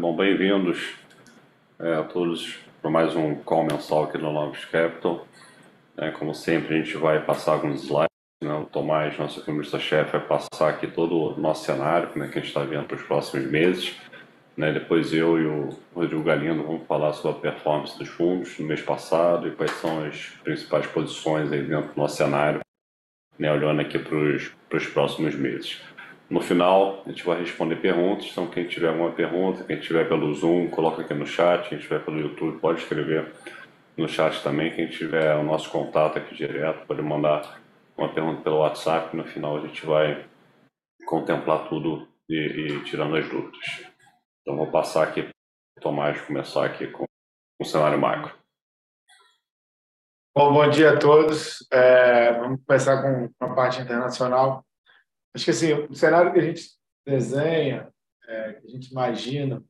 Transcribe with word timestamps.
Bom, 0.00 0.16
bem-vindos 0.16 0.94
é, 1.78 1.92
a 1.92 2.02
todos 2.02 2.56
para 2.80 2.90
mais 2.90 3.14
um 3.14 3.34
call 3.34 3.64
mensal 3.64 4.04
aqui 4.04 4.16
no 4.16 4.32
Longos 4.32 4.64
Capital. 4.64 5.26
É, 5.94 6.10
como 6.10 6.34
sempre, 6.34 6.74
a 6.74 6.78
gente 6.78 6.96
vai 6.96 7.22
passar 7.22 7.52
alguns 7.52 7.82
slides. 7.82 8.08
Né? 8.42 8.50
O 8.54 8.64
Tomás, 8.64 9.18
nosso 9.18 9.40
economista-chefe, 9.40 10.12
vai 10.12 10.26
passar 10.26 10.70
aqui 10.70 10.86
todo 10.86 11.14
o 11.14 11.38
nosso 11.38 11.66
cenário, 11.66 12.08
né, 12.16 12.28
que 12.28 12.38
a 12.38 12.40
gente 12.40 12.48
está 12.48 12.64
vendo 12.64 12.86
para 12.86 12.96
os 12.96 13.02
próximos 13.02 13.44
meses. 13.44 13.94
Né? 14.56 14.72
Depois 14.72 15.12
eu 15.12 15.38
e 15.38 15.44
o 15.44 15.76
Rodrigo 15.94 16.22
Galindo 16.22 16.62
vamos 16.62 16.86
falar 16.86 17.12
sobre 17.12 17.50
a 17.50 17.52
performance 17.52 17.98
dos 17.98 18.08
fundos 18.08 18.58
no 18.58 18.64
mês 18.64 18.80
passado 18.80 19.48
e 19.48 19.50
quais 19.50 19.72
são 19.72 20.02
as 20.06 20.28
principais 20.42 20.86
posições 20.86 21.52
aí 21.52 21.60
dentro 21.60 21.92
do 21.92 22.00
nosso 22.00 22.16
cenário, 22.16 22.60
né? 23.38 23.52
olhando 23.52 23.82
aqui 23.82 23.98
para 23.98 24.78
os 24.78 24.86
próximos 24.86 25.34
meses. 25.34 25.78
No 26.30 26.40
final, 26.40 27.02
a 27.04 27.08
gente 27.08 27.24
vai 27.24 27.40
responder 27.40 27.74
perguntas. 27.76 28.28
Então, 28.30 28.48
quem 28.48 28.64
tiver 28.68 28.88
alguma 28.88 29.10
pergunta, 29.10 29.64
quem 29.64 29.80
tiver 29.80 30.08
pelo 30.08 30.32
Zoom, 30.32 30.70
coloca 30.70 31.02
aqui 31.02 31.12
no 31.12 31.26
chat. 31.26 31.68
Quem 31.68 31.78
tiver 31.78 32.04
pelo 32.04 32.20
YouTube, 32.20 32.60
pode 32.60 32.80
escrever 32.80 33.32
no 33.96 34.08
chat 34.08 34.40
também. 34.40 34.72
Quem 34.72 34.88
tiver 34.88 35.34
o 35.34 35.42
nosso 35.42 35.68
contato 35.70 36.18
aqui 36.18 36.32
direto, 36.36 36.86
pode 36.86 37.02
mandar 37.02 37.60
uma 37.98 38.14
pergunta 38.14 38.42
pelo 38.42 38.58
WhatsApp. 38.58 39.16
No 39.16 39.24
final, 39.24 39.56
a 39.56 39.60
gente 39.66 39.84
vai 39.84 40.24
contemplar 41.04 41.68
tudo 41.68 42.06
e, 42.28 42.36
e 42.36 42.84
tirando 42.84 43.16
as 43.16 43.28
dúvidas. 43.28 43.84
Então, 44.42 44.56
vou 44.56 44.70
passar 44.70 45.02
aqui 45.02 45.22
para 45.22 45.32
o 45.78 45.82
Tomás 45.82 46.20
começar 46.20 46.64
aqui 46.64 46.86
com 46.86 47.06
o 47.60 47.64
cenário 47.64 47.98
macro. 47.98 48.38
Bom, 50.32 50.52
bom 50.52 50.70
dia 50.70 50.92
a 50.92 50.96
todos. 50.96 51.66
É, 51.72 52.34
vamos 52.34 52.60
começar 52.64 53.02
com 53.02 53.28
a 53.44 53.52
parte 53.52 53.80
internacional. 53.80 54.64
Acho 55.34 55.44
que 55.44 55.50
assim, 55.50 55.72
o 55.72 55.94
cenário 55.94 56.32
que 56.32 56.38
a 56.38 56.42
gente 56.42 56.70
desenha, 57.06 57.92
é, 58.26 58.52
que 58.54 58.66
a 58.66 58.70
gente 58.70 58.90
imagina, 58.90 59.64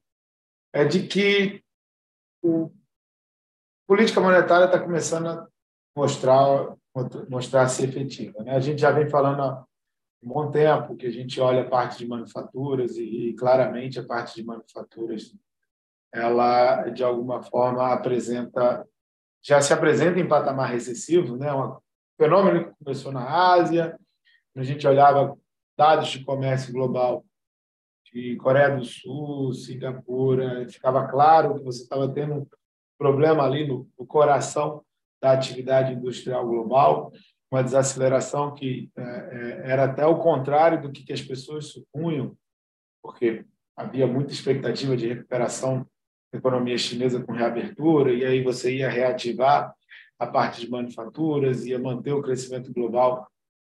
é 0.73 0.85
de 0.85 1.07
que 1.07 1.63
o 2.43 2.71
política 3.87 4.21
monetária 4.21 4.67
está 4.67 4.79
começando 4.79 5.29
a 5.29 5.49
mostrar 5.97 6.77
mostrar 7.29 7.69
ser 7.69 7.89
efetiva. 7.89 8.43
Né? 8.43 8.55
A 8.55 8.61
gente 8.61 8.81
já 8.81 8.91
vem 8.91 9.09
falando 9.09 9.43
há 9.43 9.65
um 10.23 10.29
bom 10.29 10.51
tempo 10.51 10.97
que 10.97 11.07
a 11.07 11.11
gente 11.11 11.41
olha 11.41 11.63
a 11.63 11.69
parte 11.69 11.99
de 11.99 12.07
manufaturas 12.07 12.97
e, 12.97 13.31
e 13.31 13.35
claramente 13.35 13.99
a 13.99 14.05
parte 14.05 14.35
de 14.35 14.45
manufaturas 14.45 15.35
ela 16.13 16.89
de 16.89 17.05
alguma 17.05 17.43
forma 17.43 17.93
apresenta 17.93 18.87
já 19.43 19.61
se 19.63 19.73
apresenta 19.73 20.19
em 20.19 20.29
patamar 20.29 20.71
recessivo, 20.71 21.37
né? 21.37 21.53
Um 21.55 21.79
fenômeno 22.19 22.67
que 22.67 22.85
começou 22.85 23.11
na 23.11 23.53
Ásia, 23.53 23.99
a 24.55 24.63
gente 24.63 24.87
olhava 24.87 25.39
dados 25.81 26.09
de 26.09 26.23
comércio 26.23 26.75
global 26.75 27.25
de 28.13 28.37
Coreia 28.37 28.77
do 28.77 28.85
Sul, 28.85 29.55
Singapura, 29.55 30.69
ficava 30.69 31.09
claro 31.09 31.55
que 31.55 31.65
você 31.65 31.85
estava 31.85 32.07
tendo 32.13 32.35
um 32.35 32.47
problema 32.99 33.45
ali 33.45 33.67
no, 33.67 33.89
no 33.99 34.07
coração 34.07 34.85
da 35.23 35.33
atividade 35.33 35.95
industrial 35.95 36.47
global, 36.47 37.11
uma 37.51 37.65
desaceleração 37.65 38.53
que 38.53 38.91
é, 38.95 39.03
é, 39.03 39.71
era 39.71 39.85
até 39.85 40.05
o 40.05 40.19
contrário 40.19 40.83
do 40.83 40.93
que, 40.93 41.03
que 41.03 41.15
as 41.15 41.23
pessoas 41.23 41.69
supunham, 41.69 42.37
porque 43.03 43.47
havia 43.75 44.07
muita 44.07 44.35
expectativa 44.35 44.95
de 44.95 45.09
recuperação 45.09 45.87
da 46.31 46.39
economia 46.39 46.77
chinesa 46.77 47.25
com 47.25 47.33
reabertura, 47.33 48.13
e 48.13 48.23
aí 48.23 48.45
você 48.45 48.77
ia 48.77 48.91
reativar 48.91 49.75
a 50.19 50.27
parte 50.27 50.61
de 50.61 50.71
manufaturas, 50.71 51.65
ia 51.65 51.79
manter 51.79 52.13
o 52.13 52.21
crescimento 52.21 52.71
global 52.71 53.27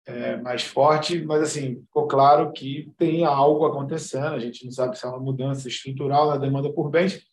é, 0.05 0.37
mais 0.37 0.63
forte, 0.63 1.25
mas 1.25 1.43
assim 1.43 1.81
ficou 1.83 2.07
claro 2.07 2.53
que 2.53 2.93
tem 2.99 3.25
algo 3.25 3.65
acontecendo. 3.67 4.35
A 4.35 4.39
gente 4.39 4.65
não 4.65 4.73
sabe 4.73 4.99
se 4.99 5.05
é 5.05 5.09
uma 5.09 5.21
mudança 5.21 5.69
estrutural 5.69 6.29
na 6.29 6.37
demanda 6.37 6.73
por 6.73 6.91
bens 6.91 7.25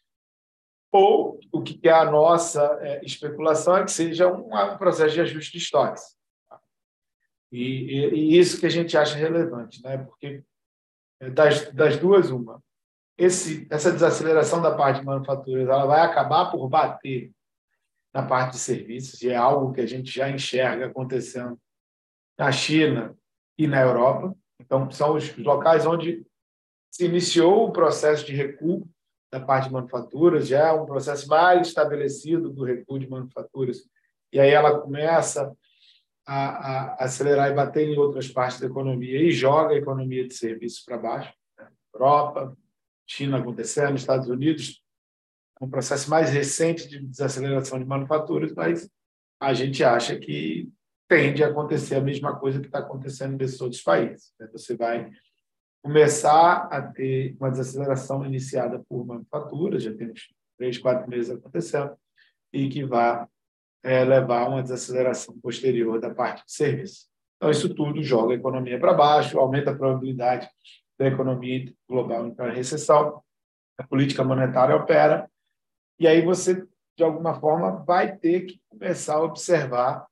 ou 0.91 1.39
o 1.51 1.61
que 1.61 1.79
é 1.87 1.91
a 1.91 2.09
nossa 2.09 2.63
é, 2.81 3.03
especulação 3.05 3.77
é 3.77 3.83
que 3.83 3.91
seja 3.91 4.27
um, 4.27 4.53
um, 4.53 4.77
processo 4.77 5.13
de 5.13 5.21
ajuste 5.21 5.51
de 5.51 5.57
estoques. 5.59 6.17
E, 7.51 7.61
e, 7.61 8.15
e, 8.15 8.39
isso 8.39 8.59
que 8.59 8.65
a 8.65 8.69
gente 8.71 8.97
acha 8.97 9.15
relevante, 9.15 9.81
né? 9.83 9.97
Porque 9.97 10.43
é, 11.19 11.29
das, 11.29 11.71
das 11.71 11.97
duas 11.97 12.29
uma, 12.29 12.61
esse, 13.17 13.67
essa 13.69 13.91
desaceleração 13.91 14.61
da 14.61 14.75
parte 14.75 14.99
de 14.99 15.05
manufaturas, 15.05 15.67
ela 15.67 15.85
vai 15.85 16.01
acabar 16.01 16.51
por 16.51 16.67
bater 16.69 17.31
na 18.13 18.23
parte 18.23 18.53
de 18.53 18.59
serviços 18.59 19.21
e 19.21 19.29
é 19.29 19.35
algo 19.35 19.73
que 19.73 19.81
a 19.81 19.85
gente 19.85 20.11
já 20.11 20.29
enxerga 20.29 20.87
acontecendo 20.87 21.59
na 22.39 22.53
China 22.53 23.13
e 23.57 23.67
na 23.67 23.81
Europa. 23.81 24.33
Então, 24.61 24.89
são 24.89 25.15
os 25.15 25.35
locais 25.37 25.85
onde 25.85 26.25
se 26.89 27.05
iniciou 27.05 27.67
o 27.67 27.71
processo 27.73 28.25
de 28.25 28.33
recuo 28.33 28.89
da 29.29 29.39
parte 29.39 29.67
de 29.67 29.73
manufaturas, 29.73 30.47
já 30.47 30.69
é 30.69 30.71
um 30.71 30.85
processo 30.85 31.27
mais 31.27 31.67
estabelecido 31.67 32.49
do 32.49 32.63
recuo 32.63 32.97
de 32.97 33.07
manufaturas, 33.07 33.77
e 34.33 34.39
aí 34.39 34.49
ela 34.49 34.79
começa 34.79 35.55
a, 36.25 36.45
a 36.45 37.03
acelerar 37.03 37.51
e 37.51 37.53
bater 37.53 37.87
em 37.87 37.97
outras 37.97 38.27
partes 38.27 38.59
da 38.59 38.67
economia 38.67 39.21
e 39.21 39.31
joga 39.31 39.75
a 39.75 39.77
economia 39.77 40.27
de 40.27 40.33
serviços 40.33 40.83
para 40.83 40.97
baixo. 40.97 41.33
Europa, 41.93 42.57
China 43.05 43.39
acontecendo, 43.39 43.97
Estados 43.97 44.29
Unidos, 44.29 44.81
um 45.61 45.69
processo 45.69 46.09
mais 46.09 46.29
recente 46.29 46.87
de 46.87 46.99
desaceleração 46.99 47.77
de 47.77 47.85
manufaturas, 47.85 48.53
mas 48.53 48.89
a 49.39 49.53
gente 49.53 49.83
acha 49.83 50.17
que 50.17 50.71
tende 51.09 51.43
a 51.43 51.47
acontecer 51.47 51.95
a 51.95 52.01
mesma 52.01 52.39
coisa 52.39 52.59
que 52.59 52.67
está 52.67 52.79
acontecendo 52.79 53.35
nesses 53.35 53.59
outros 53.59 53.81
países. 53.81 54.31
Né? 54.39 54.47
Você 54.53 54.77
vai 54.77 55.09
começar 55.83 56.67
a 56.71 56.81
ter 56.83 57.35
uma 57.39 57.49
desaceleração 57.49 58.23
iniciada 58.23 58.85
por 58.87 59.05
manufaturas, 59.05 59.81
já 59.81 59.93
temos 59.93 60.31
três, 60.55 60.77
quatro 60.77 61.09
meses 61.09 61.31
acontecendo, 61.31 61.97
e 62.53 62.69
que 62.69 62.83
vai 62.83 63.25
é, 63.83 64.03
levar 64.03 64.43
a 64.43 64.49
uma 64.49 64.61
desaceleração 64.61 65.39
posterior 65.39 65.99
da 65.99 66.13
parte 66.13 66.45
de 66.45 66.53
serviço. 66.53 67.07
Então, 67.37 67.49
isso 67.49 67.73
tudo 67.73 68.03
joga 68.03 68.33
a 68.33 68.37
economia 68.37 68.79
para 68.79 68.93
baixo, 68.93 69.39
aumenta 69.39 69.71
a 69.71 69.75
probabilidade 69.75 70.47
da 70.99 71.07
economia 71.07 71.73
global 71.89 72.27
entrar 72.27 72.51
em 72.51 72.55
recessão, 72.55 73.23
a 73.79 73.87
política 73.87 74.23
monetária 74.23 74.75
opera, 74.75 75.27
e 75.97 76.07
aí 76.07 76.21
você, 76.21 76.67
de 76.97 77.03
alguma 77.03 77.39
forma, 77.39 77.83
vai 77.83 78.15
ter 78.15 78.41
que 78.41 78.61
começar 78.69 79.15
a 79.15 79.23
observar 79.23 80.05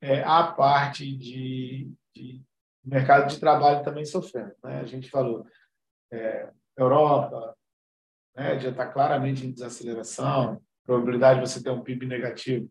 é, 0.00 0.22
a 0.22 0.44
parte 0.44 1.16
de, 1.16 1.92
de, 2.14 2.42
mercado 2.84 3.28
de 3.28 3.40
trabalho 3.40 3.84
também 3.84 4.04
sofrendo. 4.04 4.52
Né? 4.62 4.80
A 4.80 4.84
gente 4.84 5.10
falou, 5.10 5.46
é, 6.12 6.50
Europa 6.76 7.56
né, 8.36 8.58
já 8.58 8.70
está 8.70 8.86
claramente 8.86 9.46
em 9.46 9.52
desaceleração, 9.52 10.54
a 10.54 10.86
probabilidade 10.86 11.40
de 11.40 11.48
você 11.48 11.62
ter 11.62 11.70
um 11.70 11.82
PIB 11.82 12.06
negativo 12.06 12.70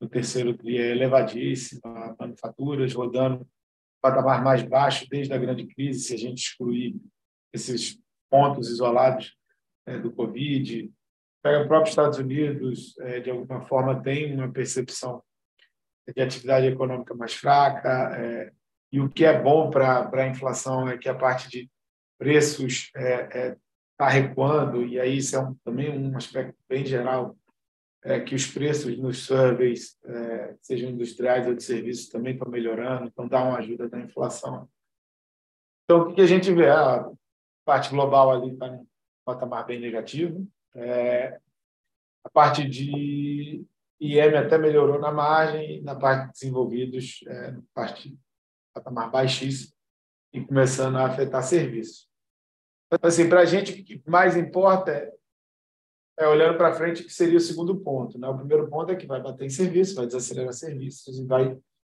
no 0.00 0.08
terceiro 0.08 0.56
dia 0.56 0.86
é 0.86 0.90
elevadíssima, 0.90 2.16
manufaturas 2.18 2.92
rodando 2.92 3.46
patamar 4.02 4.44
mais 4.44 4.62
baixo 4.62 5.08
desde 5.08 5.32
a 5.32 5.38
grande 5.38 5.66
crise, 5.66 6.00
se 6.00 6.14
a 6.14 6.18
gente 6.18 6.42
excluir 6.42 6.94
esses 7.54 7.98
pontos 8.30 8.68
isolados 8.68 9.34
é, 9.86 9.98
do 9.98 10.12
Covid. 10.12 10.92
Pega 11.42 11.64
o 11.64 11.68
próprio 11.68 11.88
Estados 11.88 12.18
Unidos, 12.18 12.98
é, 12.98 13.20
de 13.20 13.30
alguma 13.30 13.62
forma, 13.62 14.02
tem 14.02 14.34
uma 14.34 14.52
percepção 14.52 15.22
de 16.12 16.22
atividade 16.22 16.66
econômica 16.66 17.14
mais 17.14 17.34
fraca. 17.34 18.16
É, 18.16 18.52
e 18.92 19.00
o 19.00 19.08
que 19.08 19.24
é 19.24 19.40
bom 19.40 19.70
para 19.70 20.08
a 20.12 20.28
inflação 20.28 20.88
é 20.88 20.96
que 20.96 21.08
a 21.08 21.14
parte 21.14 21.48
de 21.48 21.70
preços 22.18 22.90
está 22.94 23.00
é, 23.00 23.56
é, 24.00 24.08
recuando, 24.08 24.84
e 24.84 25.00
aí 25.00 25.16
isso 25.16 25.36
é 25.36 25.40
um, 25.40 25.54
também 25.64 25.90
um 25.90 26.16
aspecto 26.16 26.56
bem 26.68 26.84
geral, 26.86 27.36
é, 28.04 28.20
que 28.20 28.34
os 28.34 28.46
preços 28.46 28.96
nos 28.98 29.24
surveys, 29.24 29.98
é, 30.04 30.54
sejam 30.60 30.90
industriais 30.90 31.46
ou 31.46 31.54
de 31.54 31.62
serviços, 31.64 32.08
também 32.08 32.34
estão 32.34 32.50
melhorando, 32.50 33.06
então 33.06 33.26
dá 33.26 33.42
uma 33.42 33.58
ajuda 33.58 33.88
da 33.88 33.98
inflação. 33.98 34.68
Então, 35.84 36.02
o 36.02 36.14
que 36.14 36.20
a 36.20 36.26
gente 36.26 36.52
vê? 36.52 36.68
A 36.68 37.10
parte 37.64 37.90
global 37.90 38.30
ali 38.30 38.52
está 38.52 38.68
em 38.68 38.86
patamar 39.24 39.66
bem 39.66 39.80
negativo. 39.80 40.46
É, 40.74 41.38
a 42.24 42.30
parte 42.30 42.68
de 42.68 43.64
IEM 44.00 44.36
até 44.36 44.58
melhorou 44.58 44.98
na 44.98 45.12
margem, 45.12 45.82
na 45.82 45.94
parte 45.94 46.26
de 46.26 46.32
desenvolvidos, 46.32 47.20
é, 47.26 47.56
parte 47.72 48.18
patamar 48.74 49.10
baixíssimo, 49.10 49.72
e 50.32 50.44
começando 50.44 50.96
a 50.96 51.06
afetar 51.06 51.42
serviços. 51.42 52.08
Então, 52.92 53.08
assim, 53.08 53.28
para 53.28 53.40
a 53.40 53.44
gente, 53.44 53.72
o 53.72 53.84
que 53.84 54.02
mais 54.06 54.36
importa 54.36 54.90
é, 54.90 55.12
é 56.18 56.28
olhando 56.28 56.56
para 56.56 56.74
frente, 56.74 57.04
que 57.04 57.12
seria 57.12 57.38
o 57.38 57.40
segundo 57.40 57.80
ponto. 57.80 58.18
Né? 58.18 58.28
O 58.28 58.36
primeiro 58.36 58.68
ponto 58.68 58.90
é 58.90 58.96
que 58.96 59.06
vai 59.06 59.22
bater 59.22 59.44
em 59.44 59.50
serviços, 59.50 59.94
vai 59.94 60.06
desacelerar 60.06 60.52
serviços 60.52 61.18
e 61.18 61.24
vai 61.24 61.56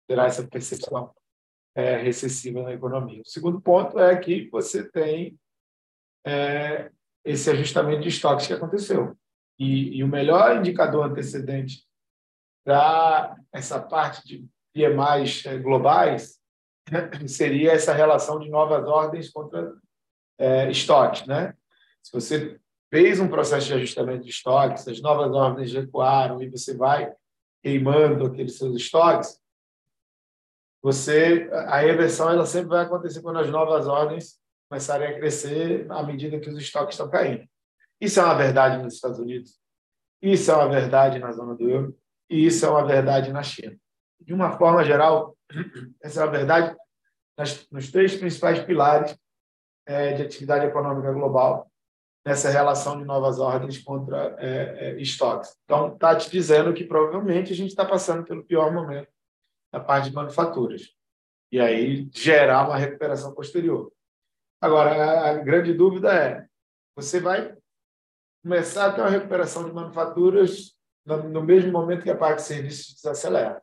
gerar 0.09 0.27
essa 0.27 0.47
percepção 0.47 1.15
é, 1.75 1.97
recessiva 1.97 2.63
na 2.63 2.73
economia. 2.73 3.23
O 3.23 3.29
segundo 3.29 3.61
ponto 3.61 3.99
é 3.99 4.17
que 4.17 4.49
você 4.51 4.89
tem 4.91 5.39
é, 6.27 6.91
esse 7.25 7.51
ajustamento 7.51 8.03
de 8.03 8.09
estoques 8.09 8.47
que 8.47 8.53
aconteceu. 8.53 9.17
E, 9.59 9.99
e 9.99 10.05
o 10.05 10.09
melhor 10.09 10.57
indicador 10.57 11.07
antecedente 11.07 11.85
para 12.65 13.37
essa 13.53 13.81
parte 13.81 14.27
de 14.27 14.49
PMIs 14.73 15.47
é, 15.47 15.59
globais 15.59 16.41
seria 17.27 17.73
essa 17.73 17.93
relação 17.93 18.41
de 18.41 18.49
novas 18.49 18.87
ordens 18.89 19.31
contra 19.31 19.75
é, 20.39 20.71
estoques. 20.71 21.27
Né? 21.27 21.55
Se 22.03 22.13
você 22.13 22.61
fez 22.93 23.21
um 23.21 23.29
processo 23.29 23.67
de 23.67 23.75
ajustamento 23.75 24.25
de 24.25 24.31
estoques, 24.31 24.87
as 24.89 25.01
novas 25.01 25.33
ordens 25.33 25.73
recuaram 25.73 26.43
e 26.43 26.49
você 26.49 26.77
vai 26.77 27.13
queimando 27.63 28.27
aqueles 28.27 28.59
seus 28.59 28.77
estoques, 28.77 29.41
você 30.83 31.49
a 31.51 31.79
reversão 31.79 32.29
ela 32.29 32.45
sempre 32.45 32.69
vai 32.69 32.85
acontecer 32.85 33.23
quando 33.23 33.39
as 33.39 33.51
novas 33.51 33.87
ordens 33.87 34.39
começarem 34.69 35.09
a 35.09 35.15
crescer 35.19 35.91
à 35.91 36.03
medida 36.03 36.39
que 36.39 36.51
os 36.51 36.59
estoques 36.59 36.95
estão 36.95 37.09
caindo. 37.09 37.49
Isso 38.01 38.21
é 38.21 38.25
uma 38.25 38.35
verdade 38.35 38.83
nos 38.83 38.95
Estados 38.95 39.19
Unidos, 39.19 39.59
isso 40.23 40.51
é 40.51 40.55
uma 40.55 40.69
verdade 40.69 41.19
na 41.19 41.33
zona 41.33 41.55
do 41.55 41.69
euro 41.69 41.99
e 42.31 42.47
isso 42.47 42.65
é 42.65 42.71
uma 42.71 42.87
verdade 42.87 43.33
na 43.33 43.43
China. 43.43 43.77
De 44.21 44.33
uma 44.33 44.57
forma 44.57 44.85
geral, 44.85 45.37
essa 46.03 46.21
é 46.21 46.23
a 46.25 46.27
verdade 46.27 46.77
nas, 47.37 47.69
nos 47.71 47.91
três 47.91 48.17
principais 48.17 48.63
pilares 48.65 49.17
é, 49.87 50.15
de 50.15 50.23
atividade 50.23 50.67
econômica 50.67 51.13
global 51.13 51.71
nessa 52.25 52.49
relação 52.49 52.99
de 52.99 53.05
novas 53.05 53.39
ordens 53.39 53.79
contra 53.79 54.35
é, 54.39 54.93
é, 54.93 55.01
estoques. 55.01 55.55
Então, 55.65 55.93
está 55.93 56.17
te 56.17 56.31
dizendo 56.31 56.73
que 56.73 56.85
provavelmente 56.85 57.53
a 57.53 57.57
gente 57.57 57.69
está 57.69 57.85
passando 57.85 58.25
pelo 58.25 58.45
pior 58.45 58.73
momento 58.73 59.09
da 59.71 59.79
parte 59.79 60.09
de 60.09 60.15
manufaturas. 60.15 60.95
E 61.53 61.61
aí 61.61 62.09
gerar 62.13 62.67
uma 62.67 62.79
recuperação 62.79 63.35
posterior. 63.35 63.93
Agora, 64.61 65.29
a 65.31 65.35
grande 65.35 65.75
dúvida 65.75 66.15
é: 66.15 66.47
você 66.97 67.21
vai 67.21 67.55
começar 68.45 68.87
a 68.87 68.93
ter 68.93 69.01
uma 69.01 69.11
recuperação 69.11 69.65
de 69.65 69.73
manufaturas 69.73 70.77
no 71.07 71.43
mesmo 71.43 71.73
momento 71.73 72.03
que 72.03 72.11
a 72.11 72.17
parte 72.17 72.41
de 72.41 72.45
serviços 72.45 72.95
desacelera. 72.95 73.63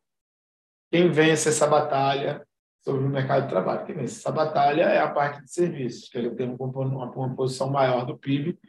Quem 0.92 1.12
vence 1.12 1.50
essa 1.50 1.68
batalha 1.68 2.45
sobre 2.83 3.04
o 3.04 3.10
mercado 3.10 3.44
de 3.44 3.50
trabalho? 3.50 3.86
Quem 3.86 3.95
vence 3.95 4.19
essa 4.19 4.31
batalha 4.31 4.83
é 4.86 5.00
a 5.00 5.12
parte 5.12 5.44
de 5.44 5.51
serviços, 5.51 6.10
que 6.10 6.18
ele 6.18 6.31
tem 6.31 6.50
uma 6.50 7.36
posição 7.36 7.69
maior 7.69 8.06
do 8.07 8.18
PIB, 8.18 8.60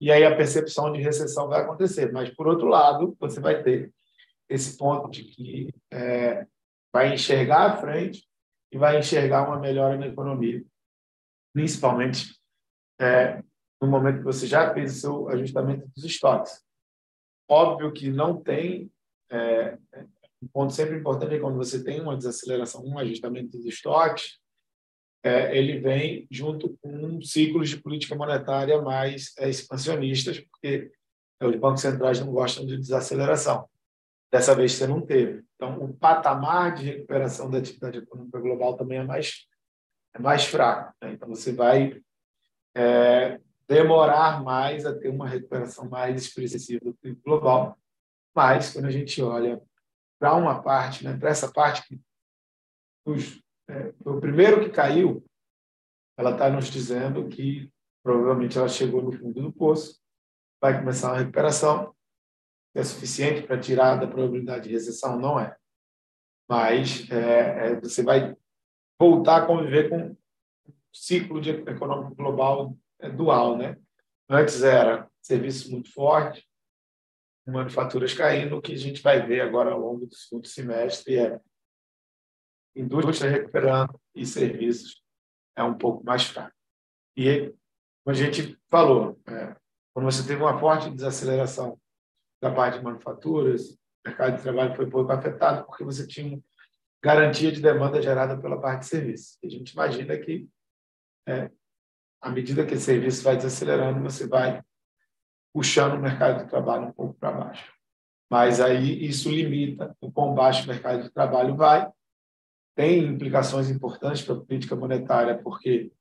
e 0.00 0.12
aí 0.12 0.24
a 0.24 0.36
percepção 0.36 0.92
de 0.92 1.00
recessão 1.00 1.48
vai 1.48 1.60
acontecer. 1.60 2.12
Mas, 2.12 2.30
por 2.30 2.46
outro 2.46 2.68
lado, 2.68 3.16
você 3.18 3.40
vai 3.40 3.62
ter 3.64 3.92
esse 4.48 4.78
ponto 4.78 5.10
de 5.10 5.24
que 5.24 5.74
é, 5.90 6.46
vai 6.92 7.12
enxergar 7.14 7.72
à 7.72 7.76
frente 7.78 8.24
e 8.70 8.78
vai 8.78 8.98
enxergar 8.98 9.46
uma 9.48 9.58
melhora 9.58 9.96
na 9.96 10.06
economia, 10.06 10.64
principalmente 11.52 12.36
é, 13.00 13.42
no 13.82 13.88
momento 13.88 14.18
que 14.18 14.24
você 14.24 14.46
já 14.46 14.72
fez 14.72 14.96
o 14.96 15.00
seu 15.00 15.28
ajustamento 15.28 15.88
dos 15.94 16.04
estoques. 16.04 16.62
Óbvio 17.50 17.92
que 17.92 18.10
não 18.10 18.40
tem. 18.40 18.90
É, 19.28 19.76
um 20.40 20.46
ponto 20.46 20.72
sempre 20.72 20.96
importante 20.96 21.34
é 21.34 21.40
quando 21.40 21.56
você 21.56 21.82
tem 21.82 22.00
uma 22.00 22.16
desaceleração, 22.16 22.84
um 22.84 22.98
ajustamento 22.98 23.50
dos 23.50 23.66
estoques, 23.66 24.38
é, 25.24 25.56
ele 25.56 25.80
vem 25.80 26.26
junto 26.30 26.76
com 26.80 27.20
ciclos 27.22 27.68
de 27.70 27.80
política 27.80 28.14
monetária 28.14 28.80
mais 28.80 29.32
é, 29.38 29.48
expansionistas, 29.48 30.38
porque 30.38 30.92
os 31.42 31.56
bancos 31.56 31.80
centrais 31.80 32.20
não 32.20 32.32
gostam 32.32 32.64
de 32.64 32.76
desaceleração. 32.76 33.68
Dessa 34.32 34.54
vez 34.54 34.72
você 34.72 34.86
não 34.86 35.00
teve. 35.00 35.44
Então, 35.56 35.78
o 35.82 35.92
patamar 35.92 36.74
de 36.74 36.84
recuperação 36.84 37.50
da 37.50 37.58
atividade 37.58 37.98
econômica 37.98 38.40
global 38.40 38.76
também 38.76 38.98
é 38.98 39.04
mais, 39.04 39.46
é 40.14 40.20
mais 40.20 40.44
fraco. 40.44 40.94
Né? 41.02 41.12
Então, 41.12 41.28
você 41.28 41.52
vai 41.52 42.00
é, 42.74 43.40
demorar 43.68 44.42
mais 44.42 44.84
a 44.84 44.94
ter 44.96 45.08
uma 45.08 45.28
recuperação 45.28 45.88
mais 45.88 46.22
expressiva 46.22 46.84
do 46.84 46.94
PIB 46.94 47.20
global. 47.24 47.78
Mas, 48.34 48.72
quando 48.72 48.86
a 48.86 48.90
gente 48.90 49.20
olha 49.22 49.60
para 50.18 50.34
uma 50.34 50.62
parte, 50.62 51.04
né, 51.04 51.16
para 51.16 51.30
essa 51.30 51.50
parte 51.52 51.82
que 51.86 52.00
os, 53.04 53.42
é, 53.68 53.92
o 54.04 54.20
primeiro 54.20 54.60
que 54.60 54.70
caiu, 54.70 55.24
ela 56.16 56.32
está 56.32 56.48
nos 56.48 56.66
dizendo 56.66 57.28
que 57.28 57.70
provavelmente 58.02 58.58
ela 58.58 58.68
chegou 58.68 59.02
no 59.02 59.12
fundo 59.12 59.42
do 59.42 59.52
poço, 59.52 60.00
vai 60.60 60.78
começar 60.78 61.08
uma 61.08 61.18
recuperação, 61.18 61.94
é 62.74 62.82
suficiente 62.82 63.42
para 63.42 63.60
tirar 63.60 63.96
da 63.96 64.06
probabilidade 64.06 64.68
de 64.68 64.74
recessão? 64.74 65.18
Não 65.18 65.38
é. 65.38 65.56
Mas 66.48 67.10
é, 67.10 67.66
é, 67.66 67.80
você 67.80 68.02
vai 68.02 68.36
voltar 68.98 69.42
a 69.42 69.46
conviver 69.46 69.88
com 69.88 69.96
um 70.10 70.16
ciclo 70.92 71.40
econômico 71.40 72.14
global 72.14 72.76
dual. 73.08 73.56
Né? 73.56 73.76
Antes 74.28 74.62
era 74.62 75.08
serviço 75.20 75.70
muito 75.70 75.92
forte, 75.92 76.46
manufaturas 77.46 78.14
caindo, 78.14 78.56
o 78.56 78.62
que 78.62 78.72
a 78.72 78.78
gente 78.78 79.02
vai 79.02 79.26
ver 79.26 79.40
agora 79.40 79.72
ao 79.72 79.80
longo 79.80 80.06
do 80.06 80.14
segundo 80.14 80.46
semestre 80.46 81.18
é 81.18 81.40
indústria 82.74 83.30
recuperando 83.30 84.00
e 84.14 84.24
serviços 84.24 85.02
é 85.56 85.62
um 85.62 85.76
pouco 85.76 86.04
mais 86.04 86.24
fraco. 86.24 86.54
E, 87.16 87.52
como 88.04 88.08
a 88.08 88.12
gente 88.14 88.58
falou, 88.70 89.20
é, 89.28 89.54
quando 89.92 90.10
você 90.10 90.26
teve 90.26 90.42
uma 90.42 90.58
forte 90.58 90.90
desaceleração 90.90 91.78
da 92.40 92.52
parte 92.52 92.78
de 92.78 92.84
manufaturas, 92.84 93.72
o 93.72 93.78
mercado 94.08 94.36
de 94.36 94.42
trabalho 94.42 94.74
foi 94.74 94.88
pouco 94.88 95.12
afetado 95.12 95.66
porque 95.66 95.84
você 95.84 96.06
tinha 96.06 96.40
garantia 97.02 97.52
de 97.52 97.60
demanda 97.60 98.00
gerada 98.00 98.40
pela 98.40 98.60
parte 98.60 98.80
de 98.80 98.86
serviços. 98.86 99.38
E 99.42 99.46
a 99.46 99.50
gente 99.50 99.72
imagina 99.72 100.16
que, 100.16 100.48
é, 101.28 101.50
à 102.22 102.30
medida 102.30 102.64
que 102.64 102.74
esse 102.74 102.84
serviço 102.84 103.24
vai 103.24 103.36
desacelerando, 103.36 104.00
você 104.00 104.28
vai 104.28 104.62
puxando 105.52 105.94
o 105.94 106.00
mercado 106.00 106.44
de 106.44 106.48
trabalho 106.48 106.86
um 106.86 106.92
pouco 106.92 107.14
para 107.14 107.32
baixo. 107.32 107.72
Mas 108.30 108.60
aí 108.60 109.04
isso 109.04 109.28
limita 109.28 109.94
o 110.00 110.10
quão 110.10 110.32
baixo 110.32 110.64
o 110.64 110.68
mercado 110.68 111.02
de 111.02 111.10
trabalho 111.10 111.56
vai. 111.56 111.90
Tem 112.76 113.04
implicações 113.04 113.68
importantes 113.68 114.22
para 114.22 114.36
a 114.36 114.40
política 114.40 114.76
monetária, 114.76 115.36
porque 115.42 115.92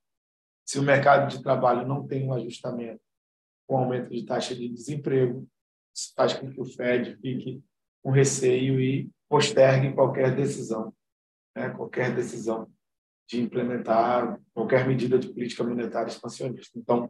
se 0.65 0.79
o 0.79 0.83
mercado 0.83 1.29
de 1.29 1.41
trabalho 1.41 1.85
não 1.85 2.07
tem 2.07 2.25
um 2.25 2.33
ajustamento 2.33 3.01
com 3.67 3.77
aumento 3.77 4.11
de 4.11 4.23
taxa 4.23 4.55
de 4.55 4.69
desemprego, 4.69 5.45
isso 5.93 6.13
faz 6.15 6.33
com 6.33 6.49
que 6.49 6.61
o 6.61 6.65
Fed 6.65 7.17
fique 7.17 7.61
com 8.01 8.11
receio 8.11 8.79
e 8.79 9.09
postergue 9.27 9.93
qualquer 9.93 10.33
decisão, 10.33 10.93
né? 11.55 11.69
qualquer 11.71 12.15
decisão 12.15 12.71
de 13.31 13.41
implementar 13.41 14.37
qualquer 14.53 14.85
medida 14.85 15.17
de 15.17 15.29
política 15.29 15.63
monetária 15.63 16.09
expansionista. 16.09 16.77
Então, 16.77 17.09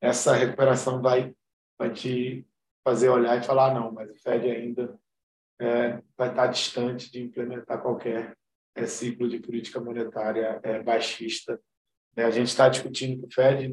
essa 0.00 0.34
recuperação 0.34 1.02
vai, 1.02 1.34
vai 1.78 1.92
te 1.92 2.46
fazer 2.82 3.10
olhar 3.10 3.38
e 3.38 3.44
falar, 3.44 3.74
não, 3.74 3.92
mas 3.92 4.10
o 4.10 4.14
Fed 4.14 4.50
ainda 4.50 4.98
é, 5.60 6.02
vai 6.16 6.30
estar 6.30 6.46
distante 6.46 7.12
de 7.12 7.20
implementar 7.20 7.82
qualquer 7.82 8.34
é, 8.74 8.86
ciclo 8.86 9.28
de 9.28 9.38
política 9.38 9.78
monetária 9.78 10.58
é, 10.62 10.82
baixista. 10.82 11.60
É, 12.16 12.24
a 12.24 12.30
gente 12.30 12.48
está 12.48 12.66
discutindo 12.70 13.20
que 13.20 13.26
o 13.26 13.34
Fed, 13.34 13.68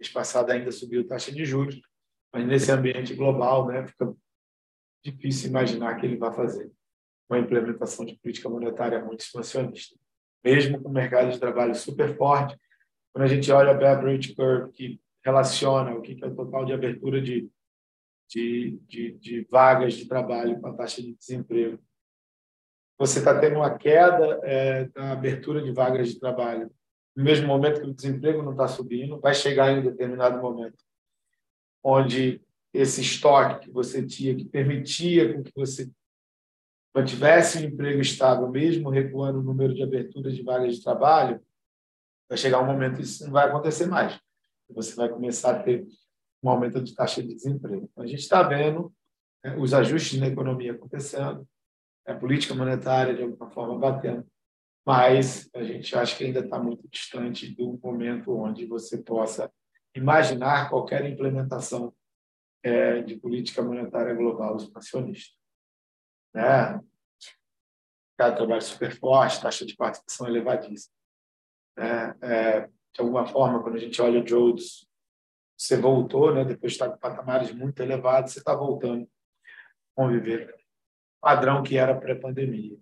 mês 0.00 0.12
passado, 0.12 0.50
ainda 0.50 0.72
subiu 0.72 1.06
taxa 1.06 1.30
de 1.30 1.44
juros, 1.44 1.80
mas 2.32 2.44
nesse 2.44 2.72
ambiente 2.72 3.14
global, 3.14 3.68
né, 3.68 3.86
fica 3.86 4.12
difícil 5.04 5.50
imaginar 5.50 6.00
que 6.00 6.06
ele 6.06 6.16
vai 6.16 6.32
fazer 6.34 6.68
uma 7.30 7.38
implementação 7.38 8.04
de 8.04 8.18
política 8.18 8.48
monetária 8.48 9.04
muito 9.04 9.20
expansionista. 9.20 10.01
Mesmo 10.44 10.80
com 10.80 10.88
o 10.88 10.92
mercado 10.92 11.30
de 11.30 11.38
trabalho 11.38 11.74
super 11.74 12.16
forte, 12.16 12.58
quando 13.12 13.24
a 13.24 13.28
gente 13.28 13.50
olha 13.52 13.70
a 13.70 13.74
Beveridge 13.74 14.34
Curve, 14.34 14.72
que 14.72 15.00
relaciona 15.24 15.94
o 15.94 16.02
que 16.02 16.18
é 16.22 16.26
o 16.26 16.34
total 16.34 16.64
de 16.64 16.72
abertura 16.72 17.20
de, 17.20 17.48
de, 18.28 18.78
de, 18.88 19.12
de 19.18 19.46
vagas 19.50 19.94
de 19.94 20.06
trabalho 20.06 20.60
com 20.60 20.68
a 20.68 20.74
taxa 20.74 21.02
de 21.02 21.14
desemprego, 21.14 21.78
você 22.98 23.18
está 23.18 23.38
tendo 23.38 23.56
uma 23.56 23.76
queda 23.76 24.40
é, 24.44 24.84
da 24.86 25.12
abertura 25.12 25.62
de 25.62 25.72
vagas 25.72 26.08
de 26.08 26.20
trabalho. 26.20 26.70
No 27.14 27.24
mesmo 27.24 27.46
momento 27.46 27.80
que 27.80 27.86
o 27.86 27.94
desemprego 27.94 28.42
não 28.42 28.52
está 28.52 28.66
subindo, 28.68 29.20
vai 29.20 29.34
chegar 29.34 29.70
em 29.70 29.80
um 29.80 29.82
determinado 29.82 30.40
momento 30.40 30.78
onde 31.82 32.40
esse 32.72 33.00
estoque 33.00 33.66
que 33.66 33.70
você 33.70 34.06
tinha, 34.06 34.34
que 34.34 34.44
permitia 34.44 35.42
que 35.42 35.52
você 35.54 35.90
mantivesse 36.94 37.58
um 37.58 37.68
emprego 37.68 38.00
estável, 38.00 38.48
mesmo 38.48 38.90
recuando 38.90 39.40
o 39.40 39.42
número 39.42 39.74
de 39.74 39.82
aberturas 39.82 40.34
de 40.34 40.42
vagas 40.42 40.76
de 40.76 40.82
trabalho, 40.82 41.40
vai 42.28 42.36
chegar 42.36 42.60
um 42.60 42.66
momento 42.66 42.96
que 42.96 43.02
isso 43.02 43.24
não 43.24 43.32
vai 43.32 43.48
acontecer 43.48 43.86
mais. 43.86 44.18
Você 44.70 44.94
vai 44.94 45.08
começar 45.08 45.52
a 45.52 45.62
ter 45.62 45.86
um 46.42 46.48
aumento 46.48 46.82
de 46.82 46.94
taxa 46.94 47.22
de 47.22 47.34
desemprego. 47.34 47.88
Então, 47.90 48.04
a 48.04 48.06
gente 48.06 48.20
está 48.20 48.42
vendo 48.42 48.92
né, 49.44 49.56
os 49.56 49.72
ajustes 49.74 50.18
na 50.18 50.26
economia 50.26 50.72
acontecendo, 50.72 51.46
a 52.06 52.14
política 52.14 52.54
monetária, 52.54 53.14
de 53.14 53.22
alguma 53.22 53.50
forma, 53.50 53.78
batendo, 53.78 54.26
mas 54.84 55.48
a 55.54 55.62
gente 55.62 55.94
acha 55.96 56.16
que 56.16 56.24
ainda 56.24 56.40
está 56.40 56.58
muito 56.58 56.88
distante 56.88 57.54
do 57.54 57.78
momento 57.82 58.36
onde 58.36 58.66
você 58.66 58.98
possa 58.98 59.50
imaginar 59.94 60.68
qualquer 60.68 61.08
implementação 61.08 61.94
é, 62.62 63.02
de 63.02 63.16
política 63.16 63.62
monetária 63.62 64.14
global 64.14 64.56
expansionista. 64.56 65.41
Né? 66.34 66.80
Cada 68.18 68.36
trabalho 68.36 68.62
super 68.62 68.96
forte, 68.96 69.40
taxa 69.40 69.64
de 69.66 69.76
participação 69.76 70.26
elevadíssima. 70.26 70.94
É, 71.76 72.14
é, 72.22 72.60
de 72.66 73.00
alguma 73.00 73.26
forma, 73.26 73.62
quando 73.62 73.76
a 73.76 73.80
gente 73.80 74.00
olha 74.00 74.20
o 74.20 74.24
Jones, 74.24 74.86
você 75.56 75.76
voltou, 75.76 76.34
né, 76.34 76.44
depois 76.44 76.72
de 76.72 76.76
estar 76.76 76.90
com 76.90 76.98
patamares 76.98 77.52
muito 77.52 77.80
elevados, 77.82 78.32
você 78.32 78.38
está 78.40 78.54
voltando 78.54 79.04
a 79.04 79.08
conviver 79.94 80.54
padrão 81.20 81.62
que 81.62 81.76
era 81.76 81.98
pré-pandemia. 81.98 82.78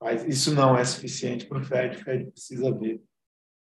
Mas 0.00 0.24
isso 0.24 0.54
não 0.54 0.76
é 0.76 0.84
suficiente 0.84 1.46
para 1.46 1.58
o 1.58 1.64
Fed. 1.64 1.96
O 1.96 2.04
Fed 2.04 2.30
precisa 2.30 2.72
ver 2.72 3.02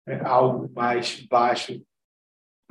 é, 0.07 0.21
algo 0.21 0.73
mais 0.73 1.21
baixo 1.27 1.85